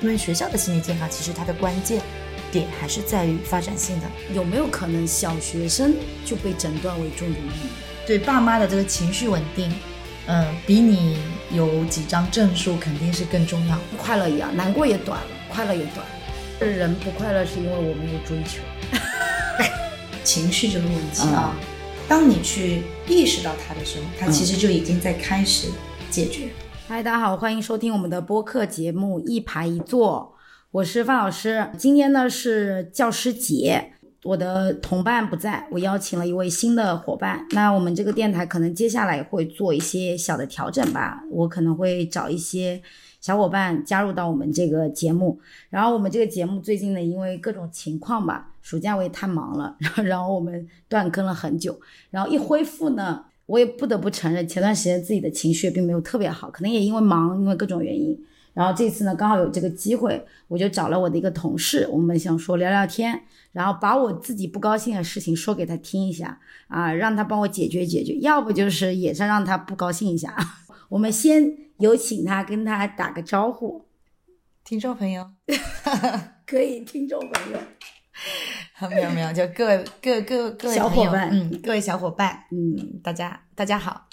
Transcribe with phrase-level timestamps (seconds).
[0.00, 2.00] 因为学校的心理健康其实它的关键
[2.50, 4.06] 点还是在于发展性的。
[4.34, 8.06] 有没有可能小学生就被诊断为重度抑郁？
[8.06, 9.72] 对爸妈的这个情绪稳定，
[10.26, 11.18] 嗯，比你
[11.52, 13.78] 有几张证书肯定是更重要。
[13.96, 16.04] 快乐一样，难过也短了，快乐也短。
[16.60, 18.60] 人不快乐是因为我没有追求。
[20.24, 21.54] 情绪这个问题啊，
[22.08, 25.68] 当你去意识到它的时候，它其实就已经在开始
[26.10, 26.48] 解决。
[26.90, 30.34] 嗨，大家好，欢迎收听我们的播客节目《一排一坐》，
[30.72, 31.70] 我是范老师。
[31.78, 33.92] 今天呢是教师节，
[34.24, 37.46] 我的同伴不在，我邀请了一位新的伙伴。
[37.52, 42.82] 那我们这个电台可能接下来会做一些小的调整吧，我可能会找一些。
[43.20, 51.78] 小伙伴加入到我们这个节目，然后我们这个节目最近呢，因为各种情况吧，暑假我也太忙了，然后然后我们断更了很久，
[52.10, 58.16] 然后一恢复呢，我也不得不承认，前段时间自己的情绪并没有特别好，可能也因为忙，因为各种原因。
[58.54, 70.36] 然后这次呢，刚好有这个机会，我就找了我的一个同事，我们想说聊聊天，然后把我自己不高兴的事情说给他听一下啊，让他帮我解决解决，要不就是也是让他不高兴一下。
[70.88, 71.70] 我们先。
[71.80, 73.86] 有请他跟他打个招呼，
[74.62, 75.30] 听众朋友，
[76.46, 77.58] 可以，听众朋友，
[78.90, 84.08] 没有没有，就各位各各各位小伙伴，嗯，各位小伙伴，嗯，大家大家好，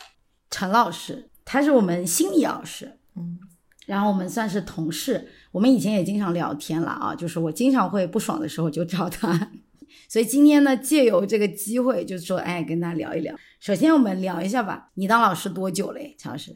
[0.50, 3.40] 陈老师，他是我们心理老师，嗯，
[3.86, 9.52] 然后我们算是同事，我们以前也经常聊天了啊，就是我经常会不爽的时候就找他，
[10.10, 13.36] 所以今天呢，借由这个机会，就是说，哎，跟他聊一聊。
[13.60, 16.56] 首先我们聊一下吧，你当老师多久嘞，陈老师？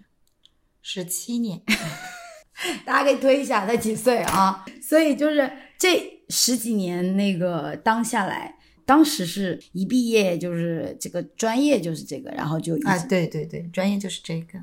[0.84, 1.62] 十七年，
[2.86, 4.66] 大家可以推一下他几岁啊？
[4.82, 14.60] 所以就是这十几年那个当下来，当时是一毕业就是这个专业就是这个，然后就啊，对对对，专业就是这个。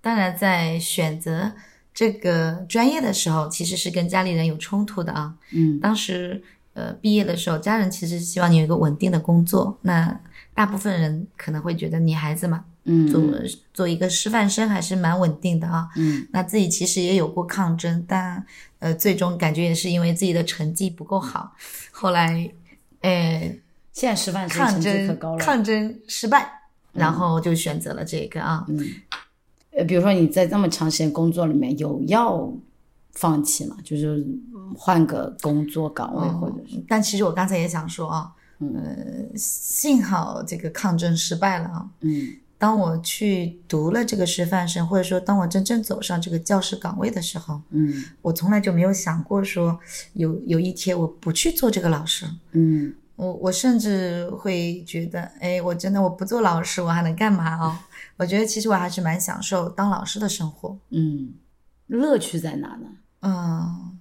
[0.00, 1.52] 当然，在选择
[1.92, 5.36] 这个专业的时候，其实是跟家里人有冲突的啊。
[5.52, 6.42] 嗯，当时
[6.74, 10.20] 呃毕业的时候，家人其实希望你有一个稳定的工作，那
[10.54, 12.64] 大部分人可能会觉得你孩子嘛。
[12.84, 13.22] 嗯，做
[13.72, 15.88] 做一个师范生还是蛮稳定的啊。
[15.96, 18.44] 嗯，那自己其实也有过抗争，但
[18.80, 21.54] 呃，最终感觉也是因为自己的成绩不够好，
[21.92, 22.52] 后来，
[23.02, 23.56] 呃，
[23.92, 26.50] 现在师范生成绩可高了，抗争失败，
[26.92, 28.64] 然后就选择了这个啊。
[28.68, 28.84] 嗯，
[29.70, 32.52] 呃，比如说你在这么长时间工作里面有要
[33.12, 33.76] 放弃吗？
[33.84, 34.26] 就是
[34.76, 36.82] 换个工作岗位或者是？
[36.88, 41.88] 但其实我刚才也想说啊，呃，幸好这个抗争失败了啊。
[42.00, 42.36] 嗯。
[42.62, 49.76] 当我去读了这个师范生，或者说当我真正走上这个教师岗位的时候，嗯，我从来就没有想过说
[50.12, 57.84] 有有一天我不去做这个老师，嗯，我我甚至会觉得，哎，我真的我不做老师，我还能干嘛啊？
[58.16, 61.32] 我觉得其实我还是蛮享受当老师的生活，嗯，
[61.88, 62.86] 乐趣在哪呢？
[63.22, 63.98] 嗯，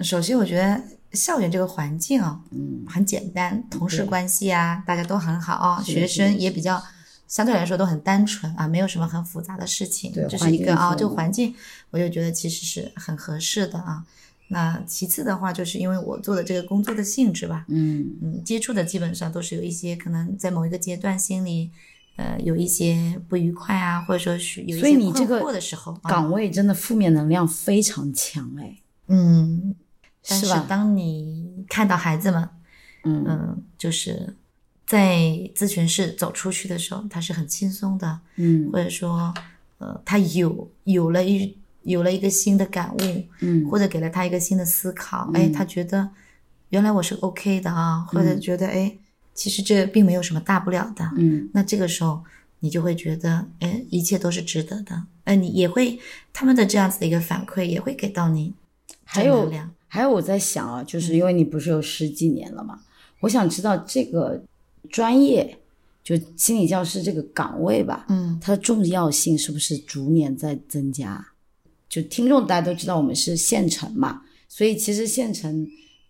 [0.00, 6.82] 首先我觉得校园这个环境啊，嗯，很简单，同事关系啊，大家都很好啊，学生也比较。
[7.32, 11.54] 相对来说都很单纯啊，没有什么很复杂的事情，这是一个啊，这个环境
[11.88, 14.04] 我就觉得其实是很合适的啊。
[14.48, 21.70] 那其次的话，就是因为我做的这个工作的性质吧，嗯嗯，接触的基本上都是有一些可能在某一个阶段心里
[22.16, 28.76] 呃有一些不愉快啊，或者说是有一些困惑的时候，岗位真的负面能量非常强哎，
[29.06, 29.74] 嗯，
[30.22, 30.66] 是吧？
[30.68, 32.46] 当你看到孩子们，
[33.04, 34.36] 嗯嗯，就是。
[34.92, 35.16] 在
[35.54, 39.32] 咨询室走出去的时候，他是很轻松的，嗯，或者说，
[39.78, 42.98] 呃，他有有了一有了一个新的感悟，
[43.40, 46.10] 嗯，或者给了他一个新的思考，哎，他觉得
[46.68, 48.94] 原来我是 OK 的啊，或者觉得哎，
[49.32, 52.22] 其实这并没有什么大不了的，嗯，那这个时候
[52.60, 55.98] 你就会觉得，哎，一切都是值得的，哎，你也会
[56.34, 58.52] 他们的这样子的一个反馈也会给到你，
[59.04, 59.50] 还有
[59.88, 62.80] 还有我在想啊，就是因为你不是有十几年了嘛，
[63.20, 64.42] 我想知道这个。
[64.90, 65.58] 专业
[66.04, 71.28] 就心理教师这个岗位吧，嗯，它的重要性是不是逐年在增加？
[71.88, 75.66] 就听众大家都知道，我们是县城嘛，所以其实县城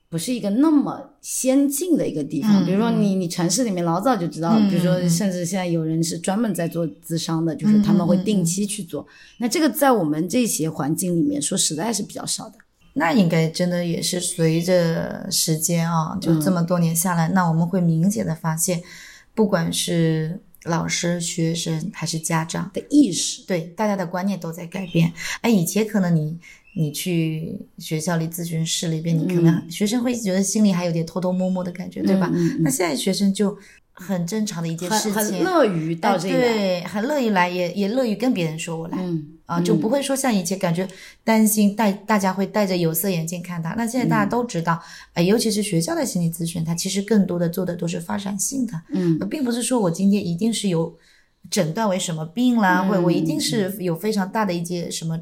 [0.08, 2.64] 不是一个那么先进的一个地方。
[2.64, 9.06] 比如说你你城市里面老早就知道，比如说甚至现在有人是专门在做咨商的，就是他们会定期去做。
[9.38, 12.54] 那这个在我们这些环境里面，说实在是比较少的。
[12.94, 18.82] 那应该真的也是随着时间啊，就这么多年下来，那我们会明显的发现，
[19.34, 25.12] 不管是老师、学生还是家长的意识，对大家的观念都在改变。
[25.40, 26.38] 哎，以前可能你
[26.76, 32.30] 你去学校里咨询室里边，你可能学生会觉得心里还有点偷偷摸摸的感觉，对吧？
[32.60, 33.56] 那现在学生就
[33.92, 38.98] 很正常的一件事情，很乐于到这对，很乐意来，也也乐于跟别人说我来。
[39.00, 40.88] 嗯啊，就不会说像以前感觉
[41.22, 43.74] 担心带大家会戴着有色眼镜看他。
[43.74, 44.82] 那现在大家都知道，
[45.12, 50.96] 哎，尤其是学校的心理咨询，它其实更多的做的都是发展性的，嗯，并不是说我今天一定是有
[51.50, 55.20] 诊断为什么病啦，或者我一定是有非常大的一些什么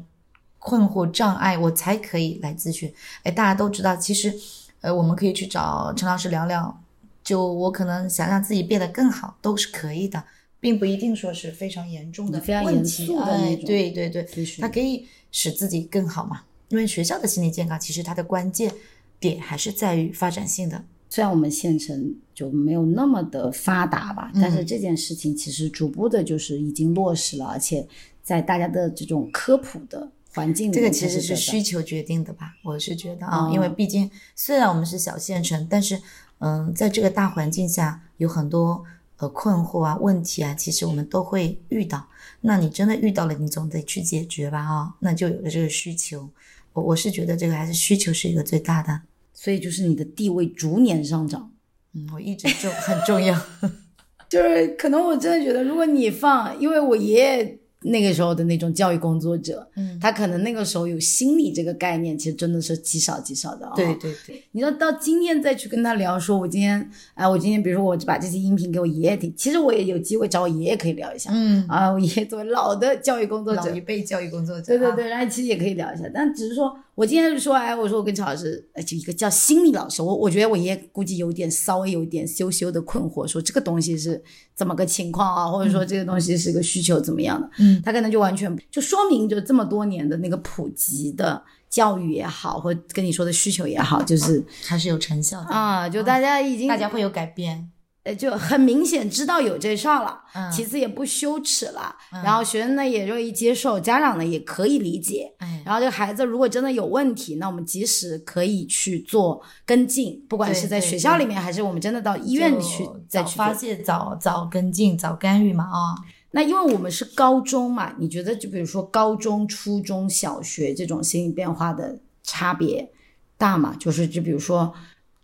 [0.59, 2.93] 困惑障碍，我才可以来咨询。
[3.23, 4.33] 哎，大家都知道，其实，
[4.81, 6.79] 呃，我们可以去找陈老师聊聊。
[7.23, 10.23] 就我可能想让自己变得更好，都是可以的，
[10.61, 13.13] 并不一定说是非常严重的问题。
[13.17, 14.25] 哎，对对对，
[14.59, 16.43] 它可以使自己更好嘛。
[16.69, 18.71] 因为学校的心理健康，其实它的关键
[19.19, 20.81] 点还是在于发展性的。
[21.09, 27.85] 虽然我们县城就没有那么的发达吧，但是这件事情其实逐步的就是已经落实了，而且
[28.23, 32.53] 在大家的这种科普的环境里，这个其实是需求决定的吧？
[32.63, 35.99] 我是觉得啊，因为毕竟虽然我们是小县城，但是。
[36.43, 38.83] 嗯，在这个大环境下，有很多
[39.21, 42.07] 呃困惑啊、问题啊，其实我们都会遇到。
[42.41, 44.59] 那你真的遇到了，你总得去解决吧？
[44.59, 46.27] 啊，那就有了这个需求。
[46.73, 49.01] 我我是觉得这个还是需求是一个最大的，
[49.33, 51.51] 所以就是你的地位逐年上涨。
[51.93, 53.39] 嗯，我一直就很重要，
[54.27, 57.60] 就是可能我真的觉得，如果你放，因为我爷爷。
[57.83, 63.73] 那个时候的那种教育工作者，嗯，他可能那个时候有心理这个概念，其实真的是极少极少的啊。
[63.75, 71.65] 对对对，你说到今天再去跟他聊，说我今天，哎，我今天比如说我把这些音频给我爷爷听，其实我也有机会找我爷爷可以聊一下，嗯。
[71.67, 76.75] 啊，我爷爷作为老的教育工作者，老一辈教育工作者，对对对，然后其实也可以聊一下，但只是说。
[77.01, 87.49] 我今天就说，哎，我说我跟陈老师，就一个叫心理老师，我我觉得我爷爷估计有点稍微有点羞羞的困惑，说这个东西是怎么个情况啊，或者说这个东西是个需求怎么样的？
[87.57, 97.71] 嗯，他可能就完全就说明就这么多年的那个普及的教育也好，或跟你说的需求也好，就是还是有成效的啊，就大家已经大家会有改变。
[98.03, 100.19] 呃，就很明显知道有这事儿了，
[100.51, 105.31] 其次也不羞耻了，然后学生呢也愿意接受，家长呢也可以理解，
[105.63, 115.93] 然后这个孩子如果真的有问题，那我们及时可以去做跟进，不管是在学校里面，还是我们真的到医院去再去发现、早早跟进、早干预嘛啊。
[116.31, 122.91] 那因为我们是高中嘛，你觉得就比如说高中、初中小学这种心理变化的差别
[123.37, 123.75] 大吗？
[123.77, 124.73] 就是就比如说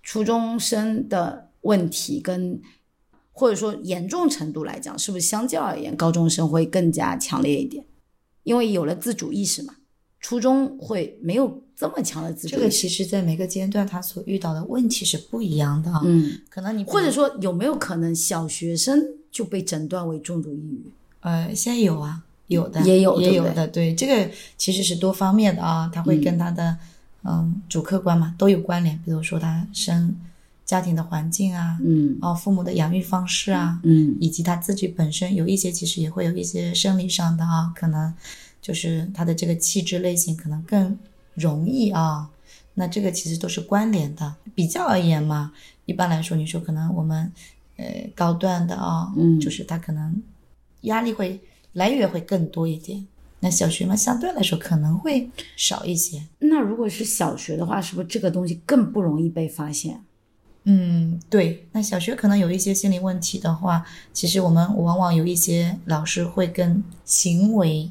[0.03, 1.46] 初中生的。
[1.67, 2.59] 问题跟
[3.39, 7.85] 或者说严重程度来讲，是不是相较而言，高中生会更加强烈一点？
[8.43, 9.75] 因为有了自主意识嘛，
[10.19, 12.55] 初中会没有这么强的自主。
[12.55, 15.91] 这个其实，在每个阶段他所遇到的问题是不一样的。
[16.03, 20.91] 嗯，可能你或者说有没有可能小学生就被诊断为重度抑郁？
[21.19, 23.67] 呃，现在有啊，有的也有也有的。
[23.67, 26.75] 对，这个其实是多方面的啊，他会跟他的
[27.23, 28.99] 嗯主客观嘛都有关联。
[29.05, 30.15] 比如说他生。
[30.67, 38.13] 家庭的环境啊，嗯，哦，父母的养育方式啊，嗯，以及他自己本身有一些，其实也会有一些生理上的啊，可能
[38.61, 40.99] 就是他的这个气质类型可能更
[41.35, 42.29] 容易啊，
[42.73, 44.35] 那这个其实都是关联的。
[44.53, 45.53] 比较而言嘛，
[45.85, 47.31] 一般来说，你说可能我们
[47.77, 50.21] 呃高段的啊，嗯，就是他可能
[50.81, 51.39] 压力会
[51.71, 53.07] 来源会更多一点，
[53.39, 56.21] 那小学嘛相对来说可能会少一些。
[56.39, 60.03] 那如果是小学的话，是不是这个东西更不容易被发现？
[60.69, 67.89] 嗯，对，那小学可能有一些心理问题的话，其实我们往往有一些老师会跟行为、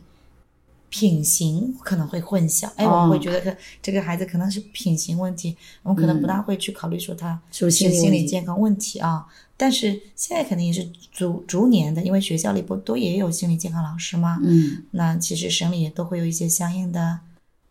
[0.90, 2.70] 品行可能会混淆。
[2.76, 9.26] 哎，我们会觉得这这个孩子可能是品行问题，我们可能不大会去考虑说他是心理健康问题啊。
[9.56, 14.38] 但是现在肯定也是逐逐年的，因为学校里不都也有心理健康老师吗？
[14.44, 17.20] 嗯，那其实省里也都会有一些相应的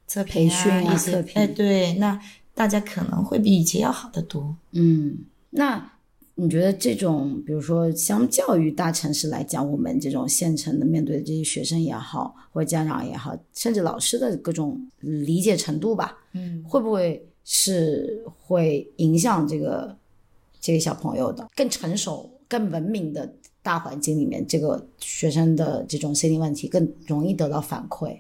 [0.08, 2.20] 测评啊，一些哎，对，那。
[2.56, 4.56] 大家可能会比以前要好得多。
[4.72, 5.16] 嗯，
[5.52, 5.92] 那
[6.36, 19.96] 你觉得这种，比如说相较于大城市来讲，我们这种县城的面对的这些学生也好，或者家长也好，甚至老师的各种理解程度吧，嗯，会不会是会影响这个
[20.60, 28.18] 这个小朋友的更成熟、更文明的大环境里面，这个学生的这种心理问题更容易得到反馈？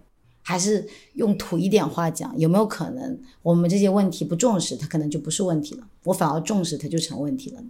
[0.48, 7.70] 还是用土一点话讲，有没有可能我们这些问题不重视，它可能就不是问题了；我反而重视，它就成问题了呢？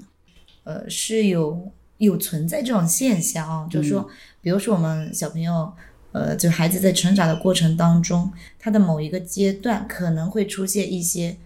[0.66, 4.06] 呃，是有有存在这种现象啊，就是说，
[4.42, 5.72] 比如说我们小朋友，
[6.12, 8.30] 呃，就孩子在成长的过程当中，
[8.60, 11.38] 他的某一个阶段可能会出现一些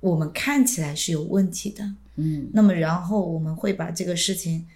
[0.00, 4.66] 我们看起来是有问题的，嗯，那么然后我们会把这个事情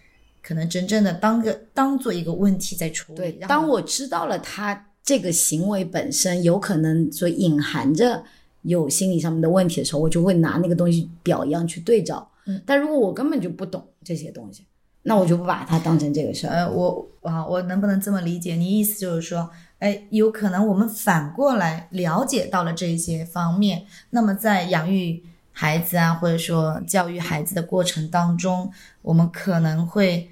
[0.42, 3.19] 可能真正的当个当做一个问题在处理。
[3.19, 4.87] 对，当我知道了他。
[5.02, 8.23] 这个行为本身有可能所隐含着
[8.62, 12.28] 有心理上面的问题的时候，我就会拿那个东西表一样去对照。
[12.47, 14.64] 嗯，但如果我根本就不懂这些东西，
[15.02, 16.54] 那我就不把它当成这个事儿。
[16.54, 18.54] 呃，我啊，我能不能这么理解？
[18.54, 28.71] 你意思就是说，哎，有可能我们反过来了解到了这些方面，那么在养育孩子啊，或者说教育孩子的过程当中，
[29.02, 30.30] 我们可能会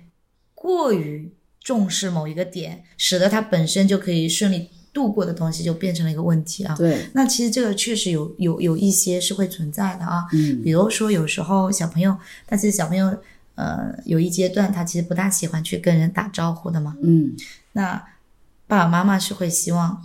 [0.55, 1.31] 过于
[1.69, 6.75] 重视某一个点，使得它本身就可以顺利度过的东西就变成了一个问题啊。
[6.75, 10.25] 对，那其实这个确实有有有一些是会存在的啊。
[10.33, 13.15] 嗯，比如说有时候小朋友，但是小朋友
[13.57, 16.97] 呃有一阶段他其实不大喜欢去跟人打招呼的嘛。
[17.03, 17.37] 嗯，
[17.73, 18.03] 那。
[18.71, 20.05] 爸爸妈妈是会希望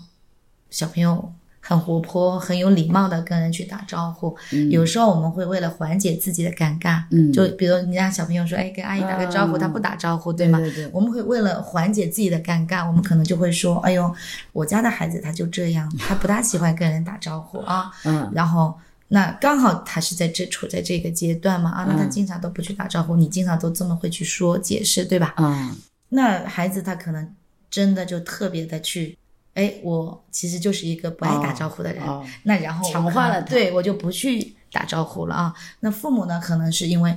[0.70, 1.34] 小朋友
[1.66, 4.36] 很活泼、很有礼貌的跟人去打招呼。
[4.70, 7.02] 有时候我们会为了缓解自己的尴尬，
[7.32, 10.60] 就比如你让小朋友说：“哎，跟阿姨打个招呼。”他不打招呼，对吗？
[10.92, 14.14] 我们会为了缓解自己的尴尬，我们可能就会说：“哎呦，
[14.52, 18.78] 我家的孩子他就这样，他不大喜欢跟人打招呼啊。”嗯，然后
[19.08, 25.34] 那刚好他是在这处在这个阶段嘛啊，那他经常都不去打招呼，你经常都这么会去说解释，对吧？
[25.38, 25.74] 嗯，
[26.10, 27.34] 那孩子他可能。
[27.74, 29.18] 真的就特别的去，
[29.54, 32.04] 哎，我其实就是一个不爱打招呼的人，
[32.44, 35.54] 那然后强化了，对我就不去打招呼了啊。
[35.80, 37.16] 那父母呢，可能是因为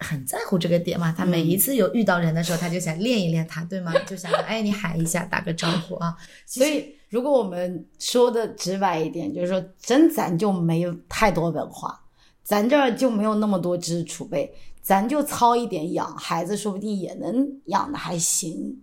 [0.00, 3.92] 很在乎这个点嘛，他每一次有遇到人的时候，他就想练一练他，对吗？
[4.06, 6.16] 就想哎，你喊一下，打个招呼啊。
[6.44, 12.00] 所以，如果我们说的直白一点，就是说，真咱就没有太多文化，
[12.42, 14.52] 咱这儿就没有那么多知识储备，
[14.82, 18.82] 咱就糙一点养孩子，说不定也能养的还行。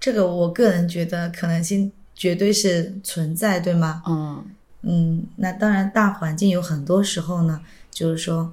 [0.00, 4.02] 这个我个人觉得可能性绝对是存在，对吗？
[4.06, 4.44] 嗯
[4.82, 8.52] 嗯，那当然，大环境有很多时候呢，就是说。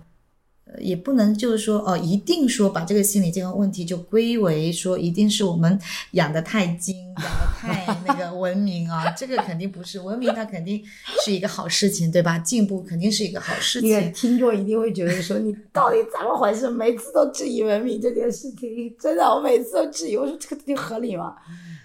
[0.79, 5.79] 也不能就是说哦，一定说把这个心理健康问题就归为说一定是我们
[6.11, 10.83] 养的太精， 养的太那个文明啊，这个肯定不是文明，它肯定
[11.23, 12.37] 是一个好事情，对吧？
[12.39, 14.11] 进步肯定是一个好事情。
[14.11, 16.69] 听众一定会觉得说你到底怎么回事？
[16.69, 21.33] 每次都质疑文明这件事情，真的，我每次都质疑，我说这个东西合理吗？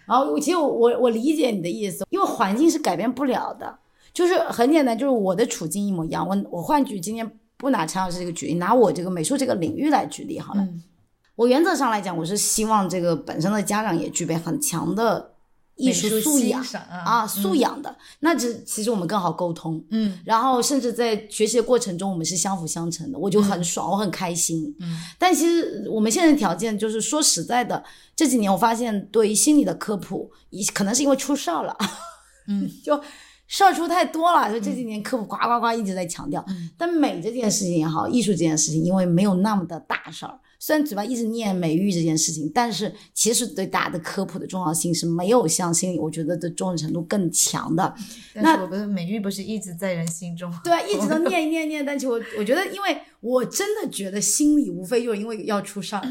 [0.06, 3.78] 然后其实我我理解你的意思，因为环境是改变不了的，
[4.12, 6.26] 就是很简单，就是我的处境一模一样。
[6.28, 7.30] 我我换句今天。
[7.58, 10.68] 不拿陈老师这个举例，拿我这个美术这个领域来举例好了。
[11.36, 15.31] 我原则上来讲，我是希望这个本身的家长也具备很强的
[15.82, 16.64] 艺术素养
[17.04, 17.94] 啊，素养的。
[18.20, 19.84] 那这其实我们更好沟通。
[19.90, 24.74] 嗯，然后甚至在学习的过程中，我们是相辅相成的，我就很爽，我很开心。
[24.80, 27.82] 嗯，但其实我们现在条件就是说实在的，
[28.14, 30.30] 这几年我发现对于心理的科普，
[30.72, 31.76] 可能是因为出事儿了。
[32.48, 33.00] 嗯， 就。
[33.48, 36.42] 事儿出太多了，就这几年科普呱呱呱一直在强调。
[36.78, 47.92] 但美这件事情也好，艺术这件事情，因为没有那么的大事儿，虽然嘴巴一直念美育这件事情，但是其实对大家的科普的重要性是没有像心理，我觉得的重视程度更强的。
[48.34, 50.54] 那我们美育不是一直在人心中？
[50.62, 56.02] 对啊，一直都 念念念，但是我我觉得，因为我真的觉得心理无非就是因为要出事儿。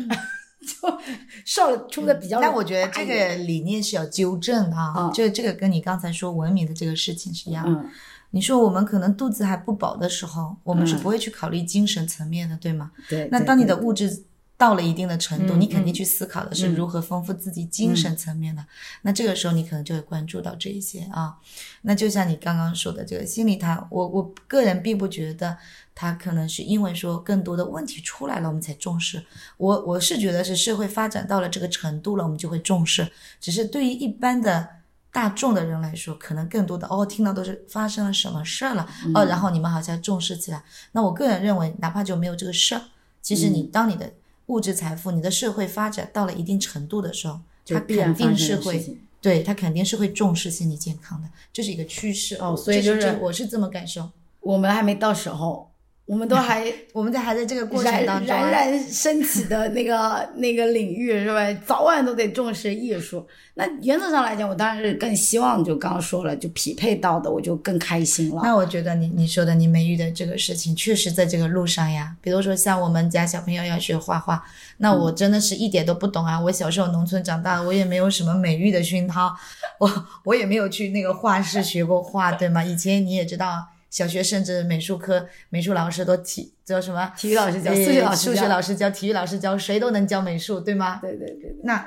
[0.61, 0.99] 就
[1.45, 5.09] 受出的比较，但我觉得这个理念是要纠正的啊。
[5.13, 7.85] 就这个跟你刚才说文明的这个事情是一样的。
[8.31, 12.91] 你说我们可能肚子还不饱的时候，我们是不会去考虑精神层面的，对吗？
[13.09, 13.29] 对。
[13.31, 14.23] 那当你的物质
[14.61, 18.63] 到了一定的程度，你肯定去思考的是如何丰富自己精神层面的。
[19.01, 21.35] 那这个时候你可能就会关注到这一些啊。
[21.81, 25.57] 那就像你刚刚说的这个心理，它我我个人并不觉得。
[25.93, 29.23] 他可能是因为说更多的问题出来了，我们才重视。
[29.57, 33.07] 我我是觉得是社会发展到了这个程度了，我们就会重视。
[33.41, 34.67] 只是对于一般的
[35.11, 40.63] 大众的人来说，可能更多的哦，听到都是发生了什么事儿了哦，然后你们好像重视起来。
[40.93, 42.81] 那我个人认为，哪怕就没有这个事儿，
[43.21, 44.11] 其实你当你的
[44.51, 52.55] 物质财富、你的社会发展到了一定程度的时候，他肯定是会，对他肯定是会重视心理健康的，这是一个趋势哦。
[52.55, 54.09] 所以就是我是这么感受，
[54.41, 55.70] 我们还没到时候。
[56.05, 61.53] 我们都还， 我们在还在这个过程当中，冉冉升起的那个 那个领域是吧？
[61.65, 63.25] 早晚都得重视艺术。
[63.53, 68.41] 那原则上来讲，我当然是更希望，就刚刚说了，就匹配到的，我就更开心了。
[68.43, 72.13] 那我觉得你你说的你美育的这个事情，确实在这个路上呀。
[72.21, 74.43] 比如说像我们家小朋友要学画画，
[74.77, 76.37] 那我真的是一点都不懂啊。
[76.39, 79.33] 我小时候农村长大，我也没有什么美育的熏陶，
[79.79, 82.61] 我我也没有去那个画室学过画，对吗？
[82.63, 83.65] 以前你也知道。
[83.91, 87.11] 小学甚至美术科，美术老师都体叫什么？
[87.17, 90.97] 体育老师教，数学老师数学老师教，体育老师教，谁都能教美术，对吗？
[91.01, 91.53] 对对对。
[91.63, 91.85] 那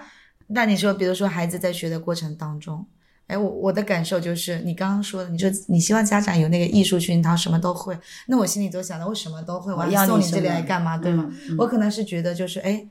[0.49, 2.87] 那你说，比如说孩子在学的过程当中，
[3.27, 11.29] 哎，我我的感受就是，你刚刚说的，你说你希望家长有那个艺术熏陶，什么都会，那我心里都想的，我什么都会，我要送你这里来干嘛，对吗？
[11.59, 12.87] 我可能是觉得就是，哎，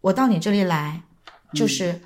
[0.00, 1.02] 我到你这里来，
[1.52, 2.00] 就是。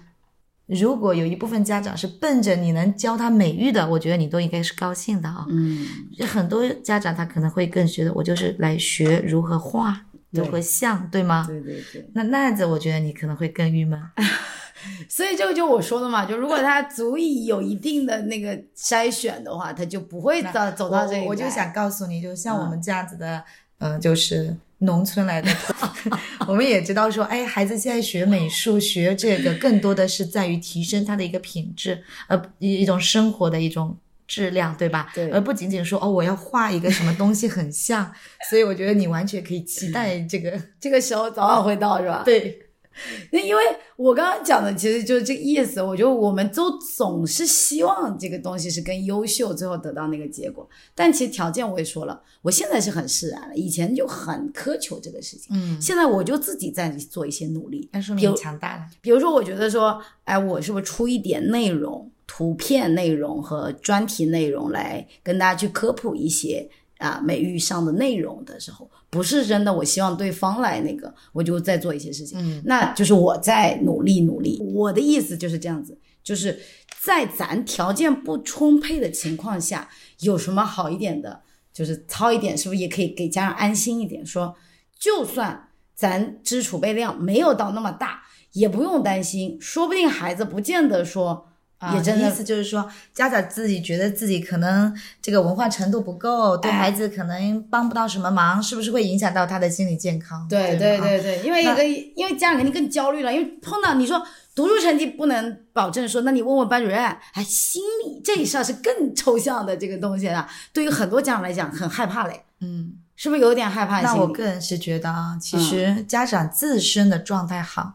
[0.74, 5.46] 如果有一部分家长是奔着你能教他美育的，我觉得你都应该是高兴的啊。
[5.48, 5.86] 嗯，
[6.26, 10.00] 很多家长他可能会更觉得我就是来学如何画，
[10.30, 11.44] 如何像，对吗？
[11.48, 12.08] 对对对。
[12.14, 14.00] 那那样子，我觉得你可能会更郁闷。
[15.08, 23.44] 所以这个就我说的嘛，就如果他足以有一定的那个筛选的话，他就不会到走到这一我就想告诉你，就像我们这样子的，
[23.78, 25.50] 嗯，就是农村来的，
[26.46, 33.96] 我们也知道说，哎，孩子现在学美术，学这个更多的是在于提升他的一个品质，呃，一一种生活的一种
[34.26, 35.10] 质量，对吧？
[35.14, 38.12] 对，而不仅仅说哦，我要画一个什么东西很像，
[38.50, 42.22] 所以我觉得你完全可以期待这个 这个时候早晚会到，是吧？
[42.24, 42.61] 对。
[43.32, 43.62] 那因为
[43.96, 50.68] 我刚刚讲的其实就是这个意思，我觉得我们都总是希望这个东西是更优秀，最后得到那个结果。
[50.94, 55.56] 但其实条件我也说了，我现在是很释然了，以前就很苛求这个事情。
[55.56, 58.82] 嗯，现在我就自己在做一些努力，那说明强大了。
[59.00, 66.68] 比如说，我觉得说，哎，我是不是出一点内容、图片内容和专题内容来跟大家去科普一些。
[67.02, 69.74] 啊，美育上的内容的时候，不是真的。
[69.74, 72.38] 我希望对方来那个，我就再做一些事情。
[72.38, 74.62] 嗯，那就是我在努力努力。
[74.72, 76.60] 我的意思就是这样子，就是
[77.00, 79.88] 在咱条件不充沛的情况下，
[80.20, 81.42] 有什么好一点的，
[81.72, 84.24] 就是糙一点，是不是也可以给家长安心一点？
[84.24, 84.54] 说，
[84.96, 91.48] 就算咱知识储备量没有到那么大，也不用担心，说不定孩子不见得说。
[91.94, 100.46] 也真的意思就是说，家长自己觉得自己可能这个文化程度不够，对孩子可能帮不到什么忙，是不是会影响到他的心理健康？
[100.48, 101.84] 对对对对，因为一个
[102.14, 104.24] 因为家长肯定更焦虑了，因为碰到你说
[104.54, 106.98] 读书成绩不能保证，说那你问问班主任，
[107.32, 114.00] 哎，心理这事儿是更抽象的这个东西了，对于很多家长来讲很害怕嘞，嗯，是不是有点害怕？
[114.02, 117.94] 那我个人是觉得啊，其实家长自身的状态好，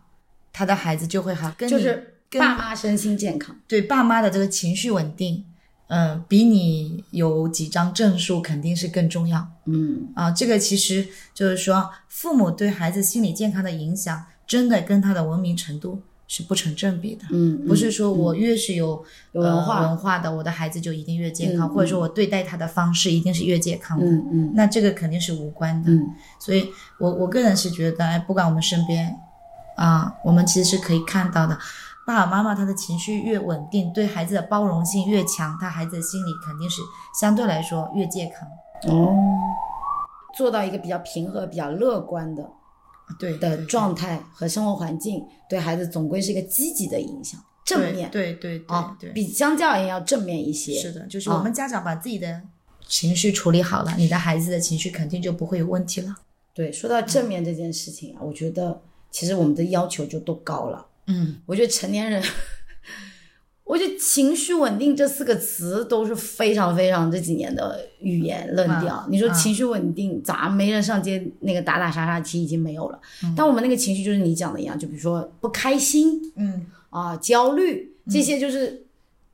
[0.52, 2.16] 他的孩子就会好，跟就是。
[2.32, 5.46] 爸妈身心健康，对爸妈的这个情绪稳定，
[5.88, 9.48] 嗯，比你有几张证书肯定是更重要。
[9.66, 17.24] 嗯啊，这个其实就是说，父母对孩子心理健康的影响，真的跟他的文明程度是不成正比的。
[17.32, 24.06] 嗯，不是说我越是有文化文化的，我的孩子就一定越健康，或者说我对待他的方式一定是越健康的。
[24.06, 25.90] 嗯嗯，那这个肯定是无关的。
[25.90, 26.06] 嗯，
[26.40, 26.70] 所以
[27.00, 29.18] 我我个人是觉得，哎，不管我们身边
[29.78, 31.58] 啊，我们其实是可以看到的。
[32.08, 36.82] 爸爸妈妈他的情绪越稳定，对孩子的包容性越强，他孩子的心理肯定是
[37.20, 38.48] 相对来说越健康。
[38.90, 39.14] 哦，
[40.34, 42.50] 做到一个比较平和、比较乐观的，
[43.20, 48.10] 对的状态和生活环境，对孩子总归是一个积极的影响，正面。
[48.10, 50.80] 对对啊，对，比相较而言要正面一些。
[50.80, 52.42] 是的，就是我们家长把自己的
[52.88, 56.16] 情绪处理好了，你的孩子的情绪肯定就不会有问题了。
[56.54, 60.86] 对，说到正面这件事情啊，我觉得其实我们的要求就都高了。
[61.08, 62.22] 嗯，我觉得成年人，
[63.64, 69.06] 我觉得情绪稳定这四个词都是非常非常这几年的语言论调。
[69.10, 73.00] 你说情绪稳定，咋没人上街那个打打杀杀，其实已经没有了。
[73.36, 78.86] 但我们那个情绪就是你讲的一样，就比如说不开心，嗯啊焦虑这些，就是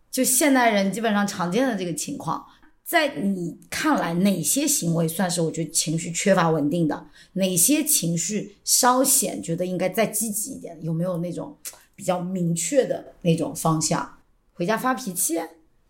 [0.09, 2.45] 就现代人基本上常见的这个情况。
[2.93, 7.07] 在你看来，哪些行为算是我觉得情绪缺乏稳定的？
[7.33, 10.77] 哪些情绪稍显觉得应该再积极一点？
[10.79, 11.57] 有没有那种
[11.95, 14.07] 比较明确的那种方向？
[14.53, 15.41] 回家发脾气，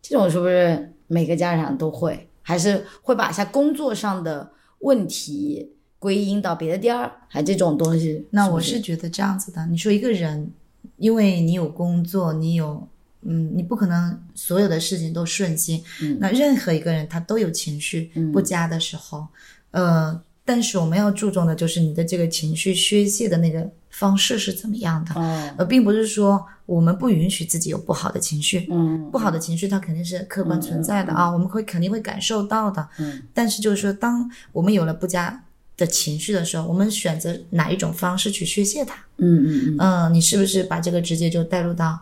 [0.02, 2.30] 这种是不是每个家长都会？
[2.42, 7.12] 还是会把一下工作上的问题归因到别的地儿？
[7.28, 8.26] 还这种东西？
[8.30, 9.68] 那我是觉得这样子的。
[9.68, 10.54] 你说一个人，
[10.96, 12.88] 因为你有工作，你有。
[13.26, 15.84] 嗯，你不可能所有的事情都顺心。
[16.02, 19.28] 嗯，那任何一个人他都有情绪不佳的时候，
[19.72, 25.20] 呃，但是我们要注重的就是你的这个情绪宣泄的那个方式是怎么样的。
[25.20, 28.68] 哦，而并不是说我们不允许自己有不好的情绪。
[28.72, 32.88] 嗯，不好的情绪它肯定是客观存在的啊，我们会肯定会感受到的。
[33.00, 35.44] 嗯，但是就是说，当我们有了不佳
[35.76, 38.96] 的情绪的时候，我们选择哪一种方式去宣泄它？
[39.18, 42.00] 嗯嗯嗯，嗯，你是不是把这个直接就带入到？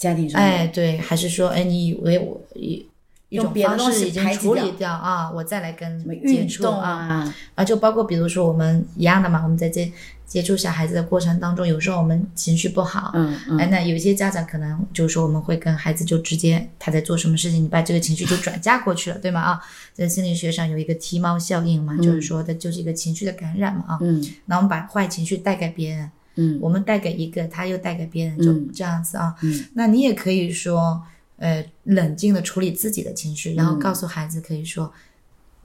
[0.00, 2.86] 家庭上，哎，对，还是说，哎，你以为我一
[3.28, 4.90] 一种方式已经处理掉。
[4.90, 7.30] 啊，我再来跟接触啊。
[7.54, 9.92] 啊，就包括比如说我们一样的嘛，我们在接
[10.26, 19.42] 接触小孩子的过程当中，有时候我们情绪不好，嗯嗯，哎，那有些家长可能就是说我们会跟孩子就直接他在做什么事情，你把这个情绪就转嫁过去了，对吗？
[19.42, 19.60] 啊，
[19.92, 26.10] 在心理学上有一个踢猫效应嘛，就是说的就是一个情绪的感染嘛，啊，嗯，那我们把坏情绪带给别人。
[26.36, 29.34] 嗯，我们带给一个，他又带给别人，就这样子啊。
[29.42, 31.02] 嗯，那你也可以说，
[31.36, 34.92] 呃，冷静的处理自己的情绪，然后告诉孩子，可以说，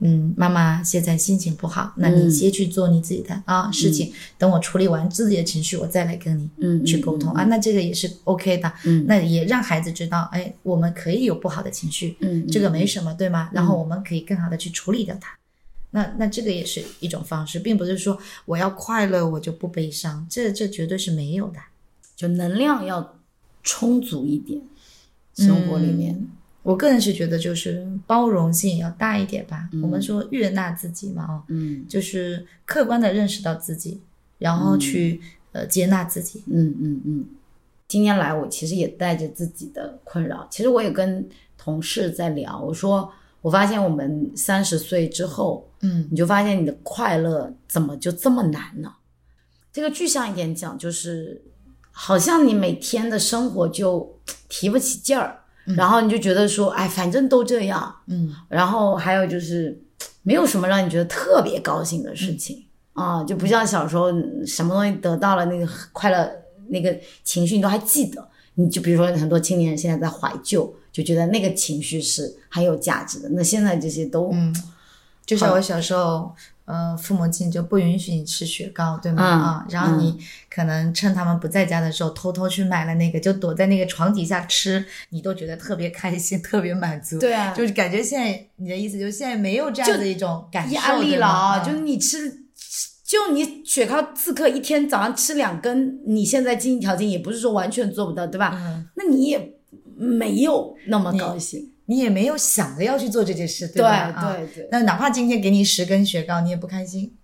[0.00, 7.32] 嗯，妈妈现在心情不好，那你先去做你自己的啊事情，等我处理完自己的情绪，我再来跟你嗯去沟通。
[7.32, 7.44] 啊。
[7.44, 13.48] 那这个也是 OK 的，嗯，那也让孩子知道，哎，我们可以有不好的情绪，嗯，这个没什么，对吗？
[13.52, 15.30] 然后我们可以更好的去处理掉它。
[15.96, 21.58] 那那这个也是一种方式，并不是说我要快乐我就不悲伤，这这绝对是没有的。
[22.14, 23.18] 就能量要
[23.62, 24.60] 充足一点，
[25.34, 26.28] 生活里面。
[26.62, 29.70] 我个人是觉得，就是包容性要大一点吧。
[29.82, 34.02] 我们说悦纳自己嘛，哦，嗯，就是客观的认识到自己，
[34.38, 35.20] 然后去
[35.52, 36.42] 呃接纳自己。
[36.46, 37.24] 嗯嗯嗯。
[37.88, 40.46] 今天来，我其实也带着自己的困扰。
[40.50, 48.92] 其实我也跟同事在聊，我说我发现我们三十岁之后，嗯，你就发现你的快乐怎么就这么难呢？
[49.72, 51.42] 这个具象一点讲，就是
[51.90, 54.18] 好像你每天的生活就
[54.48, 55.40] 提不起劲儿。
[55.76, 59.76] 然后你就觉得说，哎，反正都这样，嗯，然后还有就是
[60.22, 62.64] 没有什么让你觉得特别高兴的事情。
[62.92, 64.06] 啊，就不像小时候
[64.46, 66.30] 什么东西得到了那个快乐
[66.68, 73.28] 那个情绪你都还记得，你就比如说很多青年人现在在怀旧，就觉得那个情绪是很有价值的。
[73.32, 74.54] 那现在这些都，嗯，
[75.26, 76.34] 就像我小时候。
[76.66, 79.22] 呃，父母亲就不允许你吃雪糕，对吗？
[79.24, 80.18] 啊，然后你
[80.50, 87.20] 可能趁他们不在家的时候，偷偷去买了那个，就躲在那个床底下吃，你都觉得特别开心，特别满足。
[87.20, 91.60] 对啊，就是感觉现在你的意思就是现在没有这样的一种感受，压力了啊！
[91.60, 92.46] 就是你吃，
[93.04, 98.50] 就你雪糕刺客一天早上吃两根，你现在经济条件也不是说完全做不到，对吧？
[98.56, 99.52] 嗯，那你也
[99.96, 101.72] 没有那么高兴。
[101.88, 104.10] 你也没有想着要去做这件事，对吧？
[104.20, 104.68] 对对。
[104.72, 107.14] 那哪怕今天给你十根雪糕，你也不开心，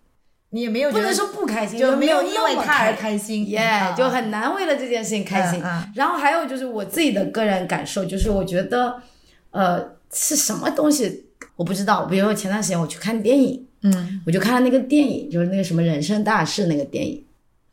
[0.51, 3.61] 你也没有不能说不开心，就没有因为他而开心，耶，
[3.97, 5.61] 就很难为了这件事情开心。
[5.97, 9.03] 然后还有就是我自己的个人感受，就是我觉得，
[9.51, 11.25] 呃，是什么东西
[11.57, 12.05] 我不知道。
[12.05, 17.25] 比如说前段时间我去看电影，嗯，我就看了那个电影，就是那个什么人生大事那个电影。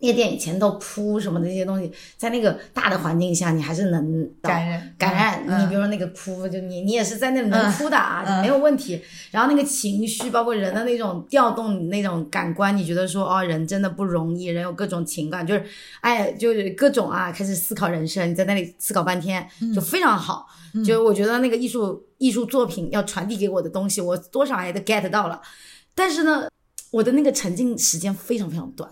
[0.01, 5.43] 那个电影前都哭什么的这些东西，在那个大的环境下，你还是能感染感染。
[5.43, 9.01] 你比如说那个哭，就你你也是在那里能哭的啊，没有问题。
[9.31, 15.65] 然后那个情绪，包括人的那种调动，那种感官，你觉得说哦，人真的不容易，人有各种情感，就是
[15.99, 18.29] 哎，就是各种啊，开始思考人生。
[18.29, 20.47] 你在那里思考半天，就非常好。
[20.85, 25.41] 就我觉得那个艺术艺术作品要传递给我的东西，我多少也都 get 到了。
[25.93, 26.47] 但是呢，
[26.91, 28.89] 我的那个沉浸时间非常非常短。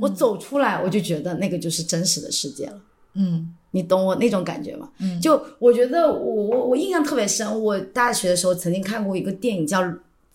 [0.00, 2.80] 我走出来，我就觉得那个就是真实的世界了。
[3.14, 4.90] 嗯，你懂我那种感觉吗？
[5.00, 7.62] 嗯，就我觉得我我我印象特别深。
[7.62, 9.82] 我大学的时候曾经看过一个电影，叫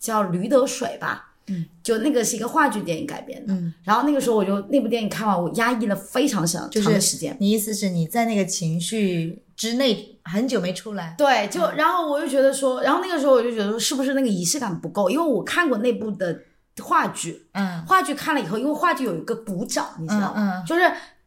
[0.00, 1.28] 叫《驴得水》吧。
[1.46, 3.54] 嗯，就那个是一个话剧电影改编的。
[3.54, 7.36] 嗯，然后那个时候我就那部电影看完，我压抑了非常长长的时间。
[7.38, 11.14] 你意思是你在那个情绪之内很久没出来？
[11.16, 15.08] 对，就然后我就觉得说，然后那个时候我就觉得说，是不是那个仪式感不够？
[15.08, 16.40] 因为我看过那部的。
[16.82, 20.62] 话剧，嗯，话剧看了以后，因为话剧有一个鼓掌，你知道吗？
[20.66, 20.82] 就是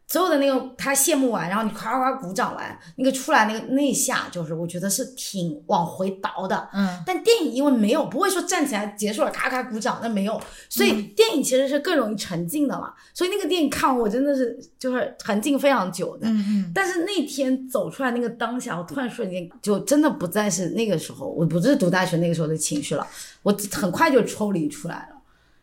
[0.08, 7.02] 所有的那个他谢幕完，然后你夸夸鼓掌完，那个出来那个那一下，就是我觉得是挺往回倒的，嗯。
[7.06, 12.94] 但电影因为没有，不会说站起来结束了咔咔鼓掌，那没有，所以电影其实是更容易沉浸的嘛。
[13.16, 16.72] 所以那个电影看完，我真的是就是沉浸非常久的，嗯嗯。
[16.74, 23.06] 但是那天走出来那个当下，我突然瞬间就真的不再是那个时候，我不是读大学那个时候的情绪了，
[23.42, 25.15] 我很快就抽离出来了。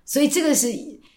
[0.04, 0.68] 所以这个是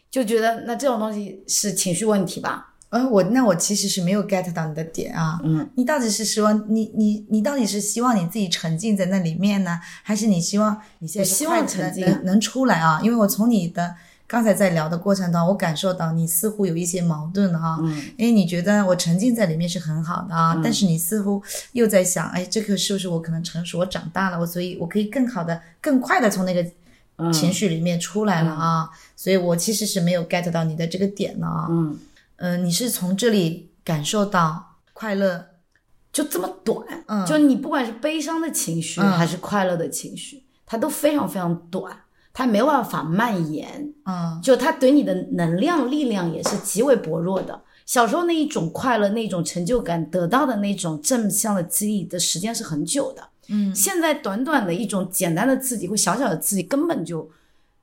[0.09, 2.73] 就觉得那这种东西是情绪问题吧？
[2.89, 5.37] 嗯，我那我其实是没有 get 到你的点啊。
[5.43, 13.01] 嗯，你到底是希望你你你到底是希望你自己沉浸在那里面呢，还是你希望你现在希望沉浸能能出来啊？
[13.03, 13.95] 因为我从你的
[14.27, 17.77] 刚才在聊的过程当中，我感受到你似乎有一些矛盾啊。
[17.81, 21.43] 嗯，因为你觉得我沉浸在里面是很好的啊，但是你似乎
[21.73, 26.65] 又在想，哎，这个是不是我可能成熟，我长大了，我所以我可以更好的、更快的从那个。
[27.32, 31.67] 情绪里面出来了啊，所以我其实是没有 get 到你的这个点的啊。
[31.69, 31.97] 嗯
[32.38, 35.45] 嗯，你是从这里感受到快乐，
[36.12, 36.86] 就这么短。
[37.08, 41.97] 嗯，就你不管是悲伤的情绪还是快乐的情绪，它都非常非常短，
[42.34, 43.93] 它没有办法蔓延。
[44.06, 47.62] 嗯，就它对你的能量力量也是极为薄弱的。
[47.86, 53.30] 小时候那一种快乐、那种成就感得到的那种正向的激励的时间是很久的。
[53.49, 57.29] 嗯，现在短短的一种简单的刺激或小小的刺激，根本就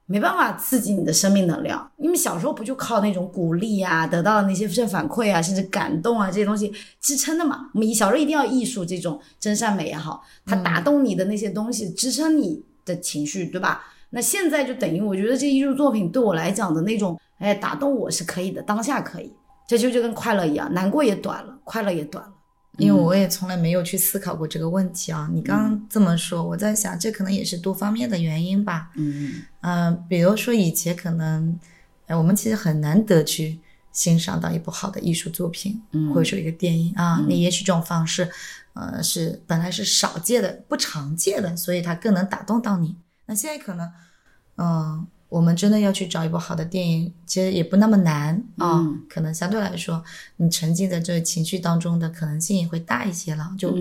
[0.07, 1.91] 没办法刺激你的生命能量。
[1.97, 7.71] 你们小时候不就靠那种鼓励啊，得到的那些正反馈啊，甚至感动啊这些东西支撑的嘛。
[7.75, 13.85] 我们小时候一定要艺术这种真善美也好，它打动你的那些东西支撑你的情绪，对吧？
[14.11, 19.33] 那现在就等于我觉得这艺术作品对我来讲的那种，哎，打动我是可以的，当下可以，
[19.67, 22.31] 这就就跟快乐一样，难过也短了，快乐也短了。
[22.79, 25.29] 因为我也从来没有去思考过这个问题啊！
[25.33, 28.91] 你刚刚这么说，我在想，这可能也是多方面的原因吧。
[28.95, 31.59] 嗯嗯，比如说以前可能，
[32.07, 33.59] 哎，我们其实很难得去
[33.93, 35.83] 欣赏到一部好的艺术作品，
[36.15, 37.23] 或者说一个电影啊。
[37.29, 38.27] 你也许这种方式，
[38.73, 42.97] 呃，是本来是少见的、不常见的，所以它更能打动到你。
[43.27, 43.93] 那现在可能，
[44.57, 48.87] 嗯，我们真的要去找一部好的电影，其实也不那么难啊。
[49.09, 50.05] 可能相对来说，
[50.37, 53.75] 你沉浸在这个情绪当中的可能性也会大一些了，就